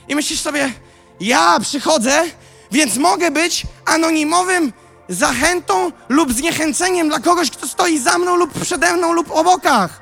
i 0.08 0.14
myślisz 0.14 0.40
sobie, 0.40 0.72
ja 1.20 1.60
przychodzę, 1.60 2.25
więc 2.72 2.96
mogę 2.96 3.30
być 3.30 3.66
anonimowym 3.84 4.72
zachętą 5.08 5.92
lub 6.08 6.32
zniechęceniem 6.32 7.08
dla 7.08 7.20
kogoś, 7.20 7.50
kto 7.50 7.68
stoi 7.68 7.98
za 7.98 8.18
mną 8.18 8.36
lub 8.36 8.60
przede 8.60 8.92
mną 8.92 9.12
lub 9.12 9.30
obokach. 9.30 10.00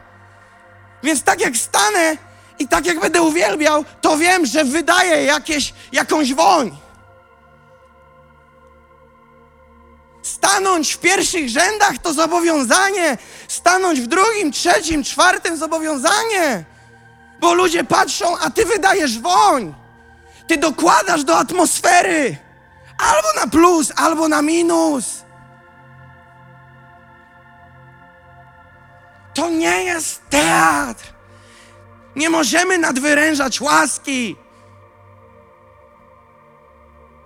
Więc 1.03 1.23
tak 1.23 1.41
jak 1.41 1.57
stanę 1.57 2.17
i 2.59 2.69
tak 2.69 2.87
jak 2.87 3.01
będę 3.01 3.23
uwielbiał, 3.23 3.85
to 4.01 4.19
wiem, 4.19 4.47
że 4.47 4.65
wydaję 4.65 5.25
jakieś, 5.25 5.75
jakąś 5.93 6.35
woń. 6.35 6.77
Stanąć 10.23 10.93
w 10.93 10.99
pierwszych 10.99 11.49
rzędach 11.49 11.99
to 12.03 12.13
zobowiązanie. 12.13 13.19
Stanąć 13.49 14.01
w 14.01 14.07
drugim, 14.07 14.53
trzecim, 14.53 15.05
czwartym 15.05 15.57
zobowiązanie. 15.57 16.65
Bo 17.41 17.55
ludzie 17.55 17.85
patrzą, 17.85 18.39
a 18.39 18.51
ty 18.51 18.65
wydajesz 18.65 19.19
woń. 19.19 19.75
Ty 20.47 20.57
dokładasz 20.57 21.25
do 21.25 21.39
atmosfery. 21.39 22.37
Albo 22.99 23.29
na 23.41 23.47
plus, 23.47 23.93
albo 23.97 24.29
na 24.29 24.43
minus. 24.43 25.25
To 29.35 29.51
nie 29.51 29.85
jest 29.85 30.23
teatr. 30.31 31.13
Nie 32.17 32.31
możemy 32.31 32.79
nadwyrężać 32.79 33.61
łaski. 33.61 34.37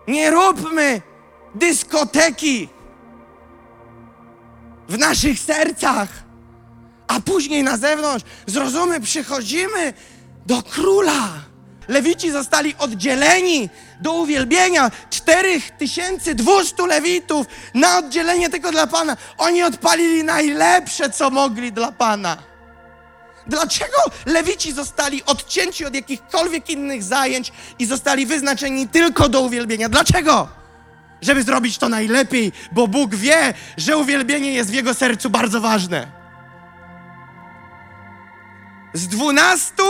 Nie 0.08 0.30
róbmy 0.30 1.02
dyskoteki 1.54 2.68
w 4.88 4.98
naszych 4.98 5.38
sercach, 5.38 6.08
a 7.08 7.20
później 7.20 7.62
na 7.62 7.76
zewnątrz. 7.76 8.25
Zrozumy, 8.46 9.00
przychodzimy 9.00 9.92
do 10.46 10.62
króla. 10.62 11.48
Lewici 11.88 12.30
zostali 12.30 12.75
oddzieleni 12.78 13.71
do 14.00 14.12
uwielbienia. 14.12 14.90
4200 15.11 16.87
lewitów 16.87 17.47
na 17.75 17.99
oddzielenie 17.99 18.49
tylko 18.50 18.73
dla 18.73 18.87
Pana. 18.87 19.16
Oni 19.38 19.62
odpalili 19.62 20.25
najlepsze, 20.25 21.11
co 21.11 21.30
mogli 21.30 21.73
dla 21.73 21.92
Pana. 21.92 22.37
Dlaczego 23.47 23.97
lewici 24.26 24.73
zostali 24.73 25.25
odcięci 25.25 25.85
od 25.85 25.95
jakichkolwiek 25.95 26.71
innych 26.71 27.02
zajęć 27.02 27.52
i 27.78 27.87
zostali 27.87 28.26
wyznaczeni 28.26 28.88
tylko 28.88 29.28
do 29.28 29.40
uwielbienia? 29.40 29.88
Dlaczego? 29.88 30.49
Żeby 31.23 31.42
zrobić 31.42 31.78
to 31.78 31.88
najlepiej, 31.88 32.52
bo 32.73 32.88
Bóg 32.88 33.14
wie, 33.14 33.54
że 33.76 33.97
uwielbienie 33.97 34.52
jest 34.52 34.71
w 34.71 34.75
jego 34.75 34.95
sercu 34.95 35.30
bardzo 35.30 35.61
ważne. 35.61 36.07
Z 38.95 39.09
dwunastu 39.09 39.83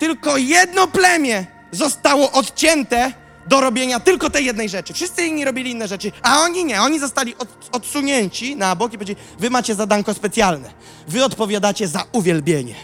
tylko 0.00 0.36
jedno 0.36 0.86
plemię 0.86 1.46
zostało 1.72 2.32
odcięte 2.32 3.12
do 3.46 3.60
robienia 3.60 4.00
tylko 4.00 4.30
tej 4.30 4.44
jednej 4.44 4.68
rzeczy. 4.68 4.92
Wszyscy 4.92 5.26
inni 5.26 5.44
robili 5.44 5.70
inne 5.70 5.88
rzeczy, 5.88 6.12
a 6.22 6.40
oni 6.40 6.64
nie. 6.64 6.82
Oni 6.82 6.98
zostali 6.98 7.34
od, 7.38 7.48
odsunięci 7.72 8.56
na 8.56 8.76
bok 8.76 8.92
i 8.92 8.98
powiedzieli, 8.98 9.20
wy 9.38 9.50
macie 9.50 9.74
zadanko 9.74 10.14
specjalne. 10.14 10.70
Wy 11.08 11.24
odpowiadacie 11.24 11.88
za 11.88 12.04
uwielbienie. 12.12 12.74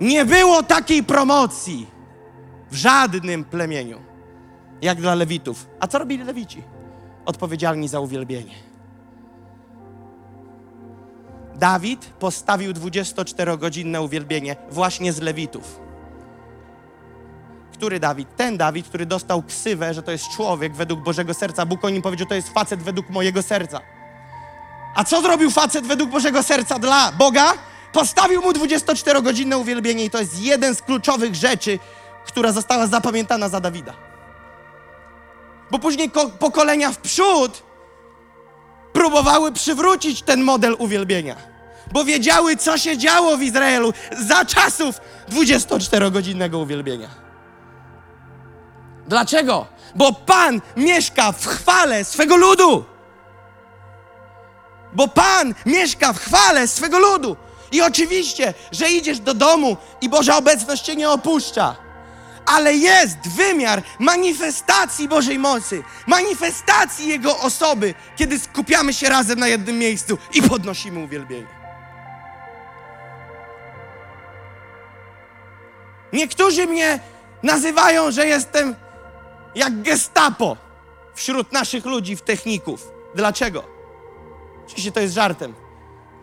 Nie 0.00 0.24
było 0.24 0.62
takiej 0.62 1.04
promocji 1.04 1.86
w 2.70 2.76
żadnym 2.76 3.44
plemieniu, 3.44 4.00
jak 4.82 5.00
dla 5.00 5.14
Lewitów. 5.14 5.66
A 5.80 5.86
co 5.86 5.98
robili 5.98 6.24
Lewici? 6.24 6.62
Odpowiedzialni 7.24 7.88
za 7.88 8.00
uwielbienie. 8.00 8.54
Dawid 11.56 12.06
postawił 12.18 12.72
24-godzinne 12.72 14.00
uwielbienie 14.02 14.56
właśnie 14.70 15.12
z 15.12 15.20
Lewitów. 15.20 15.80
Który 17.72 18.00
Dawid? 18.00 18.36
Ten 18.36 18.56
Dawid, 18.56 18.88
który 18.88 19.06
dostał 19.06 19.42
ksywę, 19.42 19.94
że 19.94 20.02
to 20.02 20.10
jest 20.12 20.24
człowiek 20.36 20.74
według 20.74 21.00
Bożego 21.00 21.34
serca. 21.34 21.66
Bóg 21.66 21.84
o 21.84 21.90
nim 21.90 22.02
powiedział, 22.02 22.26
to 22.26 22.34
jest 22.34 22.48
facet 22.48 22.82
według 22.82 23.10
mojego 23.10 23.42
serca. 23.42 23.80
A 24.94 25.04
co 25.04 25.22
zrobił 25.22 25.50
facet 25.50 25.86
według 25.86 26.10
Bożego 26.10 26.42
serca 26.42 26.78
dla 26.78 27.12
Boga? 27.12 27.52
Postawił 27.92 28.42
mu 28.42 28.52
24-godzinne 28.52 29.58
uwielbienie 29.58 30.04
i 30.04 30.10
to 30.10 30.18
jest 30.20 30.40
jeden 30.42 30.74
z 30.74 30.82
kluczowych 30.82 31.34
rzeczy, 31.34 31.78
która 32.26 32.52
została 32.52 32.86
zapamiętana 32.86 33.48
za 33.48 33.60
Dawida. 33.60 33.92
Bo 35.70 35.78
później 35.78 36.10
ko- 36.10 36.28
pokolenia 36.30 36.92
w 36.92 36.98
przód 36.98 37.62
próbowały 38.96 39.52
przywrócić 39.52 40.22
ten 40.22 40.42
model 40.42 40.76
uwielbienia, 40.78 41.36
bo 41.92 42.04
wiedziały, 42.04 42.56
co 42.56 42.78
się 42.78 42.98
działo 42.98 43.36
w 43.36 43.42
Izraelu 43.42 43.92
za 44.18 44.44
czasów 44.44 45.00
24-godzinnego 45.30 46.62
uwielbienia. 46.62 47.08
Dlaczego? 49.08 49.66
Bo 49.94 50.12
Pan 50.12 50.60
mieszka 50.76 51.32
w 51.32 51.46
chwale 51.46 52.04
swego 52.04 52.36
ludu. 52.36 52.84
Bo 54.92 55.08
Pan 55.08 55.54
mieszka 55.66 56.12
w 56.12 56.18
chwale 56.18 56.68
swego 56.68 56.98
ludu. 56.98 57.36
I 57.72 57.82
oczywiście, 57.82 58.54
że 58.72 58.90
idziesz 58.90 59.20
do 59.20 59.34
domu 59.34 59.76
i 60.00 60.08
Boża 60.08 60.36
obecność 60.36 60.82
cię 60.82 60.96
nie 60.96 61.10
opuszcza. 61.10 61.85
Ale 62.46 62.74
jest 62.74 63.18
wymiar 63.36 63.82
manifestacji 63.98 65.08
Bożej 65.08 65.38
mocy, 65.38 65.82
manifestacji 66.06 67.08
Jego 67.08 67.38
osoby, 67.38 67.94
kiedy 68.16 68.38
skupiamy 68.38 68.94
się 68.94 69.08
razem 69.08 69.38
na 69.38 69.48
jednym 69.48 69.78
miejscu 69.78 70.18
i 70.34 70.42
podnosimy 70.42 71.04
uwielbienie. 71.04 71.56
Niektórzy 76.12 76.66
mnie 76.66 77.00
nazywają, 77.42 78.10
że 78.10 78.26
jestem 78.26 78.74
jak 79.54 79.82
gestapo 79.82 80.56
wśród 81.14 81.52
naszych 81.52 81.84
ludzi 81.84 82.16
w 82.16 82.22
techników. 82.22 82.92
Dlaczego? 83.14 83.64
Oczywiście 84.66 84.92
to 84.92 85.00
jest 85.00 85.14
żartem, 85.14 85.54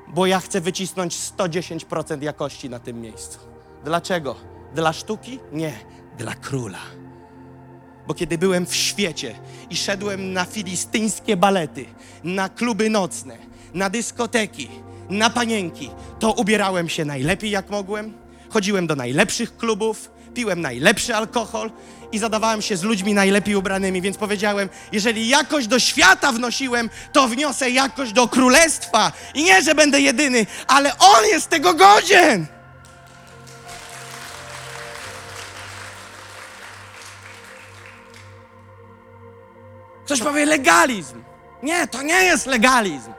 bo 0.08 0.26
ja 0.26 0.40
chcę 0.40 0.62
wycisnąć 0.62 1.18
110% 1.38 2.22
jakości 2.22 2.70
na 2.70 2.80
tym 2.80 3.02
miejscu. 3.02 3.40
Dlaczego? 3.84 4.36
Dla 4.74 4.94
sztuki? 4.94 5.40
Nie, 5.52 5.74
dla 6.18 6.36
króla. 6.36 6.80
Bo 8.08 8.14
kiedy 8.14 8.38
byłem 8.38 8.66
w 8.66 8.76
świecie 8.76 9.36
i 9.70 9.76
szedłem 9.76 10.34
na 10.34 10.46
filistyńskie 10.46 11.38
balety, 11.38 11.86
na 12.24 12.50
kluby 12.50 12.90
nocne, 12.90 13.38
na 13.74 13.90
dyskoteki, 13.90 14.70
na 15.10 15.30
panienki, 15.30 15.90
to 16.20 16.32
ubierałem 16.32 16.90
się 16.90 17.06
najlepiej 17.06 17.52
jak 17.52 17.70
mogłem, 17.70 18.14
chodziłem 18.50 18.88
do 18.88 18.96
najlepszych 18.96 19.58
klubów, 19.58 20.12
piłem 20.34 20.62
najlepszy 20.62 21.16
alkohol 21.16 21.72
i 22.12 22.20
zadawałem 22.20 22.62
się 22.62 22.78
z 22.78 22.84
ludźmi 22.84 23.14
najlepiej 23.14 23.56
ubranymi, 23.56 24.02
więc 24.02 24.18
powiedziałem, 24.18 24.70
jeżeli 24.92 25.28
jakość 25.28 25.68
do 25.68 25.80
świata 25.80 26.32
wnosiłem, 26.32 26.90
to 27.12 27.28
wniosę 27.28 27.70
jakość 27.70 28.14
do 28.14 28.28
królestwa. 28.28 29.12
I 29.34 29.44
nie, 29.44 29.62
że 29.62 29.76
będę 29.76 30.02
jedyny, 30.02 30.46
ale 30.68 30.98
on 30.98 31.26
jest 31.26 31.50
tego 31.50 31.74
godzien. 31.74 32.48
Ktoś 40.06 40.22
powie 40.22 40.46
legalizm. 40.46 41.24
Nie, 41.64 41.88
to 41.88 42.02
nie 42.02 42.24
jest 42.24 42.46
legalizm. 42.46 43.14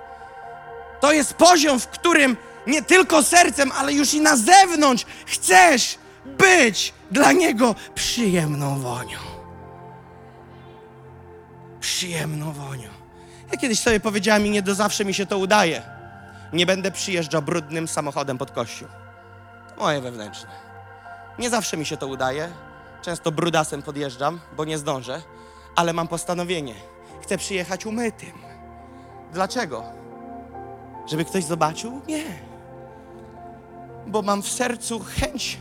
To 1.01 1.13
jest 1.13 1.35
poziom, 1.35 1.81
w 1.81 1.89
którym 1.89 2.37
nie 2.67 2.83
tylko 2.83 3.23
sercem, 3.23 3.73
ale 3.73 3.93
już 3.93 4.15
i 4.15 4.21
na 4.21 4.37
zewnątrz 4.37 5.07
chcesz 5.27 5.99
być 6.25 6.95
dla 7.11 7.33
Niego 7.33 7.75
przyjemną 7.95 8.81
wonią. 8.81 9.19
Przyjemną 11.81 12.53
wonią. 12.53 12.89
Ja 13.53 13.59
kiedyś 13.59 13.81
sobie 13.81 14.01
powiedziałem 14.01 14.47
i 14.47 14.51
nie 14.51 14.63
do 14.63 14.75
zawsze 14.75 15.05
mi 15.05 15.15
się 15.15 15.27
to 15.27 15.39
udaje. 15.39 15.83
Nie 16.53 16.67
będę 16.67 16.91
przyjeżdżał 16.91 17.43
brudnym 17.43 17.89
samochodem 17.89 18.39
pod 18.39 18.51
kościół. 18.51 18.89
To 19.69 19.81
moje 19.81 20.01
wewnętrzne. 20.01 20.51
Nie 21.39 21.51
zawsze 21.51 21.77
mi 21.77 21.87
się 21.87 21.97
to 21.97 22.07
udaje. 22.07 22.49
Często 23.03 23.33
brudasem 23.33 23.83
podjeżdżam, 23.83 24.41
bo 24.57 24.65
nie 24.65 24.79
zdążę, 24.79 25.23
ale 25.77 25.93
mam 25.93 26.09
postanowienie. 26.09 26.75
Chcę 27.23 27.39
przyjechać 27.39 27.87
umytym. 27.87 28.33
Dlaczego? 29.33 29.83
Żeby 31.07 31.25
ktoś 31.25 31.45
zobaczył? 31.45 32.01
Nie. 32.09 32.25
Bo 34.07 34.23
mam 34.23 34.43
w 34.43 34.49
sercu 34.49 35.01
chęć 35.07 35.59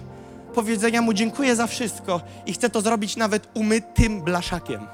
powiedzenia 0.54 1.02
mu 1.02 1.14
dziękuję 1.14 1.56
za 1.56 1.68
wszystko 1.68 2.22
i 2.46 2.54
chcę 2.54 2.70
to 2.70 2.82
zrobić 2.82 3.16
nawet 3.16 3.48
umytym 3.54 4.22
blaszakiem. 4.22 4.88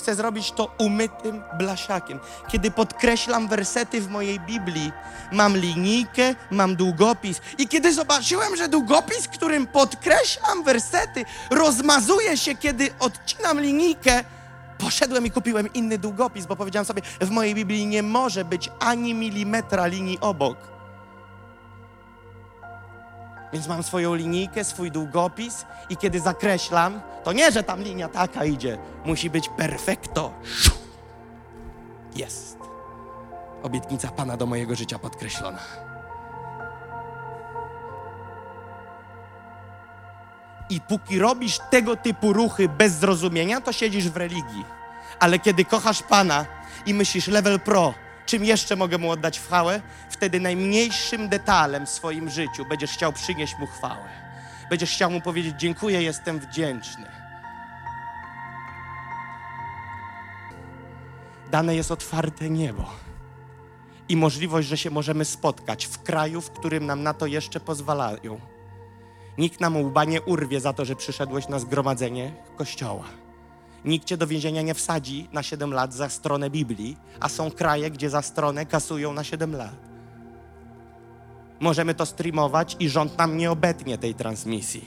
Chcę 0.00 0.14
zrobić 0.14 0.52
to 0.52 0.74
umytym 0.78 1.42
blaszakiem. 1.58 2.20
Kiedy 2.48 2.70
podkreślam 2.70 3.48
wersety 3.48 4.00
w 4.00 4.08
mojej 4.08 4.40
Biblii, 4.40 4.92
mam 5.32 5.56
linijkę, 5.56 6.34
mam 6.50 6.76
długopis. 6.76 7.40
I 7.58 7.68
kiedy 7.68 7.94
zobaczyłem, 7.94 8.56
że 8.56 8.68
długopis, 8.68 9.28
którym 9.28 9.66
podkreślam 9.66 10.64
wersety, 10.64 11.24
rozmazuje 11.50 12.36
się, 12.36 12.54
kiedy 12.54 12.90
odcinam 13.00 13.60
linijkę, 13.60 14.24
poszedłem 14.78 15.26
i 15.26 15.30
kupiłem 15.30 15.72
inny 15.72 15.98
długopis, 15.98 16.46
bo 16.46 16.56
powiedziałem 16.56 16.86
sobie, 16.86 17.02
w 17.20 17.30
mojej 17.30 17.54
Biblii 17.54 17.86
nie 17.86 18.02
może 18.02 18.44
być 18.44 18.70
ani 18.80 19.14
milimetra 19.14 19.86
linii 19.86 20.18
obok. 20.20 20.79
Więc 23.52 23.68
mam 23.68 23.82
swoją 23.82 24.14
linijkę, 24.14 24.64
swój 24.64 24.90
długopis 24.90 25.66
i 25.88 25.96
kiedy 25.96 26.20
zakreślam, 26.20 27.00
to 27.24 27.32
nie, 27.32 27.52
że 27.52 27.62
tam 27.62 27.82
linia 27.82 28.08
taka 28.08 28.44
idzie. 28.44 28.78
Musi 29.04 29.30
być 29.30 29.48
perfekto. 29.48 30.32
Jest. 32.16 32.58
Obietnica 33.62 34.08
Pana 34.08 34.36
do 34.36 34.46
mojego 34.46 34.74
życia 34.74 34.98
podkreślona. 34.98 35.58
I 40.70 40.80
póki 40.80 41.18
robisz 41.18 41.58
tego 41.70 41.96
typu 41.96 42.32
ruchy 42.32 42.68
bez 42.68 42.92
zrozumienia, 42.92 43.60
to 43.60 43.72
siedzisz 43.72 44.08
w 44.08 44.16
religii. 44.16 44.64
Ale 45.20 45.38
kiedy 45.38 45.64
kochasz 45.64 46.02
Pana 46.02 46.46
i 46.86 46.94
myślisz 46.94 47.26
level 47.26 47.60
pro, 47.60 47.94
czym 48.30 48.44
jeszcze 48.44 48.76
mogę 48.76 48.98
Mu 48.98 49.10
oddać 49.10 49.40
chwałę, 49.40 49.80
wtedy 50.10 50.40
najmniejszym 50.40 51.28
detalem 51.28 51.86
w 51.86 51.90
swoim 51.90 52.30
życiu 52.30 52.64
będziesz 52.64 52.90
chciał 52.90 53.12
przynieść 53.12 53.54
Mu 53.58 53.66
chwałę. 53.66 54.08
Będziesz 54.70 54.90
chciał 54.90 55.10
Mu 55.10 55.20
powiedzieć 55.20 55.54
dziękuję, 55.58 56.02
jestem 56.02 56.38
wdzięczny. 56.38 57.06
Dane 61.50 61.76
jest 61.76 61.90
otwarte 61.90 62.50
niebo 62.50 62.90
i 64.08 64.16
możliwość, 64.16 64.68
że 64.68 64.76
się 64.76 64.90
możemy 64.90 65.24
spotkać 65.24 65.86
w 65.86 66.02
kraju, 66.02 66.40
w 66.40 66.50
którym 66.50 66.86
nam 66.86 67.02
na 67.02 67.14
to 67.14 67.26
jeszcze 67.26 67.60
pozwalają. 67.60 68.40
Nikt 69.38 69.60
nam 69.60 69.76
łba 69.76 70.04
nie 70.04 70.22
urwie 70.22 70.60
za 70.60 70.72
to, 70.72 70.84
że 70.84 70.96
przyszedłeś 70.96 71.48
na 71.48 71.58
zgromadzenie 71.58 72.32
kościoła. 72.56 73.04
Nikt 73.84 74.06
cię 74.06 74.16
do 74.16 74.26
więzienia 74.26 74.62
nie 74.62 74.74
wsadzi 74.74 75.28
na 75.32 75.42
7 75.42 75.72
lat 75.72 75.94
za 75.94 76.08
stronę 76.08 76.50
Biblii, 76.50 76.96
a 77.20 77.28
są 77.28 77.50
kraje, 77.50 77.90
gdzie 77.90 78.10
za 78.10 78.22
stronę 78.22 78.66
kasują 78.66 79.12
na 79.12 79.24
7 79.24 79.56
lat. 79.56 79.90
Możemy 81.60 81.94
to 81.94 82.06
streamować 82.06 82.76
i 82.80 82.88
rząd 82.88 83.18
nam 83.18 83.36
nie 83.36 83.50
obetnie 83.50 83.98
tej 83.98 84.14
transmisji. 84.14 84.84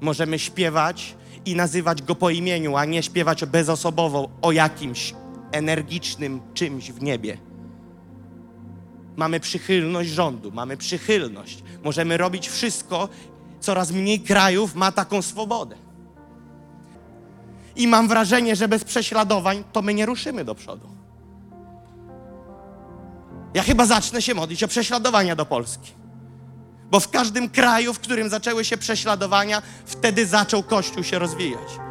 Możemy 0.00 0.38
śpiewać 0.38 1.14
i 1.46 1.56
nazywać 1.56 2.02
go 2.02 2.14
po 2.14 2.30
imieniu, 2.30 2.76
a 2.76 2.84
nie 2.84 3.02
śpiewać 3.02 3.44
bezosobowo 3.44 4.28
o 4.42 4.52
jakimś 4.52 5.14
energicznym 5.52 6.40
czymś 6.54 6.92
w 6.92 7.02
niebie. 7.02 7.38
Mamy 9.16 9.40
przychylność 9.40 10.10
rządu, 10.10 10.52
mamy 10.52 10.76
przychylność. 10.76 11.62
Możemy 11.82 12.16
robić 12.16 12.48
wszystko. 12.48 13.08
Coraz 13.60 13.92
mniej 13.92 14.20
krajów 14.20 14.74
ma 14.74 14.92
taką 14.92 15.22
swobodę. 15.22 15.87
I 17.78 17.86
mam 17.86 18.08
wrażenie, 18.08 18.56
że 18.56 18.68
bez 18.68 18.84
prześladowań 18.84 19.64
to 19.72 19.82
my 19.82 19.94
nie 19.94 20.06
ruszymy 20.06 20.44
do 20.44 20.54
przodu. 20.54 20.88
Ja 23.54 23.62
chyba 23.62 23.86
zacznę 23.86 24.22
się 24.22 24.34
modlić 24.34 24.62
o 24.62 24.68
prześladowania 24.68 25.36
do 25.36 25.46
Polski. 25.46 25.92
Bo 26.90 27.00
w 27.00 27.10
każdym 27.10 27.50
kraju, 27.50 27.94
w 27.94 27.98
którym 27.98 28.28
zaczęły 28.28 28.64
się 28.64 28.76
prześladowania, 28.76 29.62
wtedy 29.86 30.26
zaczął 30.26 30.62
Kościół 30.62 31.04
się 31.04 31.18
rozwijać. 31.18 31.87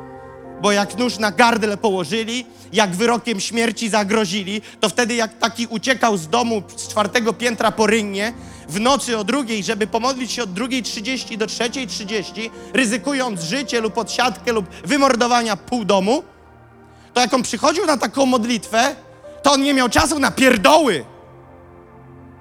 Bo 0.61 0.71
jak 0.71 0.97
nóż 0.97 1.17
na 1.17 1.31
gardle 1.31 1.77
położyli, 1.77 2.45
jak 2.73 2.95
wyrokiem 2.95 3.39
śmierci 3.39 3.89
zagrozili, 3.89 4.61
to 4.79 4.89
wtedy 4.89 5.15
jak 5.15 5.37
taki 5.37 5.67
uciekał 5.67 6.17
z 6.17 6.27
domu 6.27 6.63
z 6.75 6.87
czwartego 6.87 7.33
piętra 7.33 7.71
po 7.71 7.87
rynnie, 7.87 8.33
w 8.69 8.79
nocy 8.79 9.17
o 9.17 9.23
drugiej, 9.23 9.63
żeby 9.63 9.87
pomodlić 9.87 10.31
się 10.31 10.43
od 10.43 10.53
drugiej 10.53 10.83
trzydzieści 10.83 11.37
do 11.37 11.47
trzeciej 11.47 11.87
trzydzieści, 11.87 12.51
ryzykując 12.73 13.41
życie 13.41 13.81
lub 13.81 13.97
odsiadkę 13.97 14.51
lub 14.51 14.65
wymordowania 14.85 15.57
pół 15.57 15.85
domu, 15.85 16.23
to 17.13 17.21
jak 17.21 17.33
on 17.33 17.43
przychodził 17.43 17.85
na 17.85 17.97
taką 17.97 18.25
modlitwę, 18.25 18.95
to 19.43 19.51
on 19.51 19.61
nie 19.61 19.73
miał 19.73 19.89
czasu 19.89 20.19
na 20.19 20.31
pierdoły. 20.31 21.05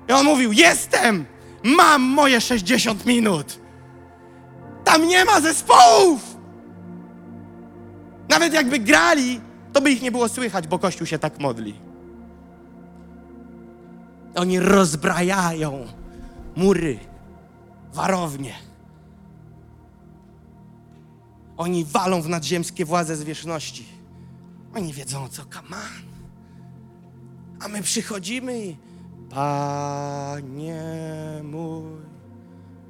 I 0.09 0.13
on 0.13 0.25
mówił, 0.25 0.53
jestem, 0.53 1.25
mam 1.63 2.03
moje 2.03 2.41
60 2.41 3.07
minut. 3.07 3.59
Tam 4.85 5.09
nie 5.09 5.25
ma 5.25 5.41
zespołów. 5.41 6.36
Nawet 8.29 8.53
jakby 8.53 8.79
grali, 8.79 9.41
to 9.73 9.81
by 9.81 9.91
ich 9.91 10.03
nie 10.03 10.11
było 10.11 10.29
słychać, 10.29 10.67
bo 10.69 10.79
Kościół 10.79 11.07
się 11.07 11.19
tak 11.19 11.41
modli. 11.41 11.75
Oni 14.35 14.61
rozbrajają 14.61 15.87
mury, 16.57 16.99
warownie. 17.93 18.55
Oni 21.57 21.85
walą 21.85 22.23
w 22.23 22.29
nadziemskie 22.29 22.85
władze 22.85 23.17
zwierzchności. 23.17 23.87
Oni 24.75 24.93
wiedzą, 24.93 25.29
co 25.29 25.45
kaman. 25.45 26.03
A 27.61 27.69
my 27.69 27.83
przychodzimy 27.83 28.67
i 28.67 28.77
Panie 29.31 30.83
mój, 31.43 31.83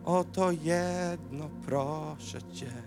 oto 0.05 0.51
jedno 0.51 1.49
proszę 1.67 2.43
Cię. 2.55 2.86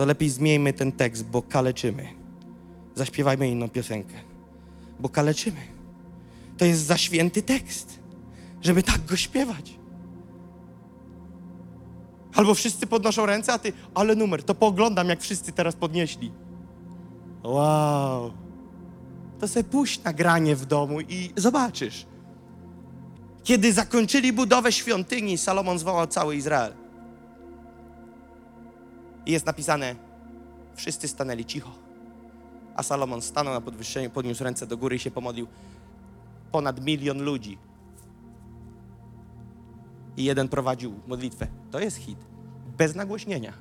To 0.00 0.06
lepiej 0.06 0.30
zmieńmy 0.30 0.72
ten 0.72 0.92
tekst, 0.92 1.24
bo 1.24 1.42
kaleczymy. 1.42 2.08
Zaśpiewajmy 2.94 3.48
inną 3.48 3.68
piosenkę, 3.68 4.14
bo 5.00 5.08
kaleczymy. 5.08 5.60
To 6.58 6.64
jest 6.64 6.86
za 6.86 6.96
święty 6.96 7.42
tekst, 7.42 7.98
żeby 8.62 8.82
tak 8.82 9.04
go 9.04 9.16
śpiewać. 9.16 9.78
Albo 12.34 12.54
wszyscy 12.54 12.86
podnoszą 12.86 13.26
ręce, 13.26 13.52
a 13.52 13.58
ty, 13.58 13.72
ale 13.94 14.14
numer, 14.14 14.42
to 14.42 14.54
pooglądam, 14.54 15.08
jak 15.08 15.20
wszyscy 15.20 15.52
teraz 15.52 15.76
podnieśli. 15.76 16.32
Wow. 17.44 18.32
To 19.40 19.48
sobie 19.48 19.64
puść 19.64 20.02
nagranie 20.02 20.56
w 20.56 20.66
domu 20.66 21.00
i 21.00 21.30
zobaczysz. 21.36 22.06
Kiedy 23.44 23.72
zakończyli 23.72 24.32
budowę 24.32 24.72
świątyni, 24.72 25.38
Salomon 25.38 25.78
zwołał 25.78 26.06
cały 26.06 26.36
Izrael. 26.36 26.79
I 29.26 29.32
jest 29.32 29.46
napisane, 29.46 29.94
wszyscy 30.74 31.08
stanęli 31.08 31.44
cicho. 31.44 31.70
A 32.74 32.82
Salomon 32.82 33.22
stanął 33.22 33.54
na 33.54 33.60
podwyższeniu, 33.60 34.10
podniósł 34.10 34.44
ręce 34.44 34.66
do 34.66 34.76
góry 34.76 34.96
i 34.96 34.98
się 34.98 35.10
pomodlił. 35.10 35.46
Ponad 36.52 36.84
milion 36.84 37.22
ludzi. 37.22 37.58
I 40.16 40.24
jeden 40.24 40.48
prowadził 40.48 40.94
modlitwę. 41.06 41.46
To 41.70 41.80
jest 41.80 41.96
hit. 41.96 42.18
Bez 42.78 42.94
nagłośnienia. 42.94 43.52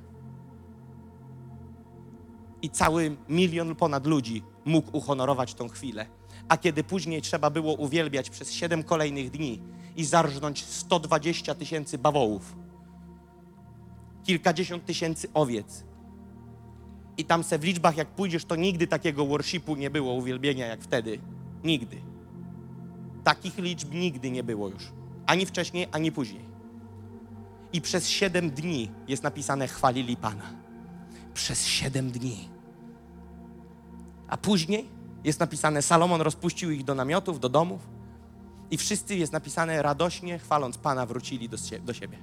I 2.61 2.69
cały 2.69 3.17
milion 3.29 3.75
ponad 3.75 4.07
ludzi 4.07 4.43
mógł 4.65 4.97
uhonorować 4.97 5.53
tą 5.53 5.67
chwilę. 5.67 6.05
A 6.49 6.57
kiedy 6.57 6.83
później 6.83 7.21
trzeba 7.21 7.49
było 7.49 7.73
uwielbiać 7.73 8.29
przez 8.29 8.51
siedem 8.51 8.83
kolejnych 8.83 9.31
dni 9.31 9.61
i 9.95 10.05
zarżnąć 10.05 10.65
120 10.65 11.55
tysięcy 11.55 11.97
bawołów, 11.97 12.55
kilkadziesiąt 14.23 14.85
tysięcy 14.85 15.27
owiec. 15.33 15.83
I 17.17 17.25
tam 17.25 17.43
se 17.43 17.59
w 17.59 17.63
liczbach, 17.63 17.97
jak 17.97 18.07
pójdziesz, 18.07 18.45
to 18.45 18.55
nigdy 18.55 18.87
takiego 18.87 19.25
worshipu 19.25 19.75
nie 19.75 19.89
było, 19.89 20.13
uwielbienia 20.13 20.67
jak 20.67 20.81
wtedy. 20.81 21.19
Nigdy. 21.63 22.01
Takich 23.23 23.57
liczb 23.57 23.93
nigdy 23.93 24.31
nie 24.31 24.43
było 24.43 24.69
już. 24.69 24.91
Ani 25.25 25.45
wcześniej, 25.45 25.87
ani 25.91 26.11
później. 26.11 26.45
I 27.73 27.81
przez 27.81 28.07
siedem 28.07 28.49
dni 28.49 28.91
jest 29.07 29.23
napisane 29.23 29.67
chwalili 29.67 30.17
Pana. 30.17 30.53
Przez 31.33 31.65
siedem 31.65 32.11
dni. 32.11 32.49
A 34.27 34.37
później 34.37 34.89
jest 35.23 35.39
napisane 35.39 35.81
Salomon 35.81 36.21
rozpuścił 36.21 36.71
ich 36.71 36.83
do 36.83 36.95
namiotów, 36.95 37.39
do 37.39 37.49
domów 37.49 37.87
i 38.71 38.77
wszyscy 38.77 39.15
jest 39.15 39.33
napisane 39.33 39.81
radośnie, 39.81 40.39
chwaląc 40.39 40.77
Pana, 40.77 41.05
wrócili 41.05 41.49
do, 41.49 41.57
do 41.81 41.93
siebie. 41.93 42.17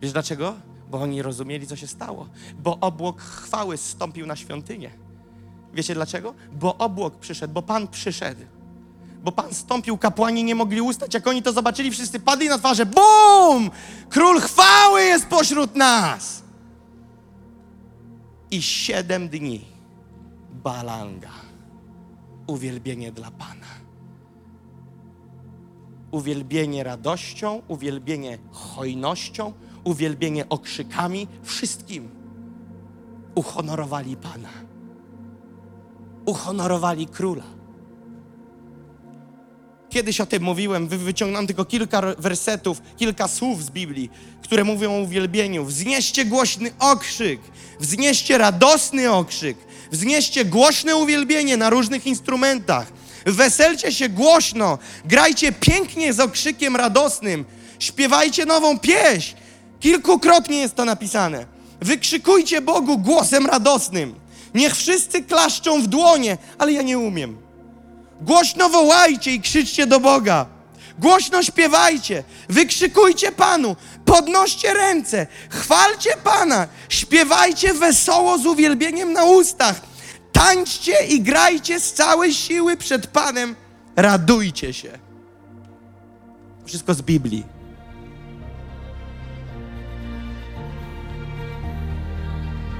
Wiesz 0.00 0.12
dlaczego? 0.12 0.54
Bo 0.90 1.00
oni 1.00 1.22
rozumieli, 1.22 1.66
co 1.66 1.76
się 1.76 1.86
stało. 1.86 2.28
Bo 2.58 2.78
obłok 2.80 3.20
chwały 3.20 3.76
zstąpił 3.76 4.26
na 4.26 4.36
świątynię. 4.36 4.90
Wiecie 5.74 5.94
dlaczego? 5.94 6.34
Bo 6.52 6.76
obłok 6.78 7.16
przyszedł, 7.16 7.54
bo 7.54 7.62
Pan 7.62 7.88
przyszedł. 7.88 8.40
Bo 9.24 9.32
Pan 9.32 9.54
stąpił, 9.54 9.98
kapłani 9.98 10.44
nie 10.44 10.54
mogli 10.54 10.80
ustać. 10.80 11.14
Jak 11.14 11.26
oni 11.26 11.42
to 11.42 11.52
zobaczyli, 11.52 11.90
wszyscy 11.90 12.20
padli 12.20 12.48
na 12.48 12.58
twarze. 12.58 12.86
Bum! 12.86 13.70
Król 14.08 14.40
chwały 14.40 15.02
jest 15.02 15.26
pośród 15.26 15.76
nas! 15.76 16.42
I 18.50 18.62
siedem 18.62 19.28
dni 19.28 19.64
balanga. 20.50 21.30
Uwielbienie 22.46 23.12
dla 23.12 23.30
Pana. 23.30 23.66
Uwielbienie 26.10 26.84
radością, 26.84 27.62
uwielbienie 27.68 28.38
hojnością, 28.52 29.52
uwielbienie 29.84 30.48
okrzykami, 30.48 31.28
wszystkim. 31.42 32.08
Uhonorowali 33.34 34.16
Pana. 34.16 34.48
Uhonorowali 36.26 37.06
króla. 37.06 37.44
Kiedyś 39.90 40.20
o 40.20 40.26
tym 40.26 40.42
mówiłem, 40.42 40.88
wy- 40.88 40.98
wyciągnąłem 40.98 41.46
tylko 41.46 41.64
kilka 41.64 42.00
wersetów, 42.18 42.82
kilka 42.96 43.28
słów 43.28 43.64
z 43.64 43.70
Biblii, 43.70 44.10
które 44.42 44.64
mówią 44.64 44.94
o 44.94 45.00
uwielbieniu. 45.00 45.64
Wznieście 45.64 46.24
głośny 46.24 46.70
okrzyk, 46.78 47.40
wznieście 47.80 48.38
radosny 48.38 49.12
okrzyk, 49.12 49.58
wznieście 49.92 50.44
głośne 50.44 50.96
uwielbienie 50.96 51.56
na 51.56 51.70
różnych 51.70 52.06
instrumentach. 52.06 52.92
Weselcie 53.26 53.92
się 53.92 54.08
głośno, 54.08 54.78
grajcie 55.04 55.52
pięknie 55.52 56.12
z 56.12 56.20
okrzykiem 56.20 56.76
radosnym, 56.76 57.44
śpiewajcie 57.78 58.46
nową 58.46 58.78
pieśń. 58.78 59.36
Kilkukrotnie 59.80 60.58
jest 60.58 60.74
to 60.74 60.84
napisane. 60.84 61.46
Wykrzykujcie 61.80 62.60
Bogu 62.60 62.98
głosem 62.98 63.46
radosnym. 63.46 64.14
Niech 64.54 64.76
wszyscy 64.76 65.22
klaszczą 65.22 65.82
w 65.82 65.86
dłonie, 65.86 66.38
ale 66.58 66.72
ja 66.72 66.82
nie 66.82 66.98
umiem. 66.98 67.36
Głośno 68.20 68.68
wołajcie 68.68 69.34
i 69.34 69.40
krzyczcie 69.40 69.86
do 69.86 70.00
Boga. 70.00 70.46
Głośno 70.98 71.42
śpiewajcie, 71.42 72.24
wykrzykujcie 72.48 73.32
Panu, 73.32 73.76
podnoście 74.04 74.74
ręce, 74.74 75.26
chwalcie 75.50 76.10
Pana, 76.24 76.68
śpiewajcie 76.88 77.74
wesoło 77.74 78.38
z 78.38 78.46
uwielbieniem 78.46 79.12
na 79.12 79.24
ustach. 79.24 79.80
Tańczcie 80.32 81.06
i 81.08 81.20
grajcie 81.20 81.80
z 81.80 81.92
całej 81.92 82.34
siły 82.34 82.76
przed 82.76 83.06
Panem, 83.06 83.56
radujcie 83.96 84.72
się. 84.72 84.98
Wszystko 86.66 86.94
z 86.94 87.02
Biblii. 87.02 87.59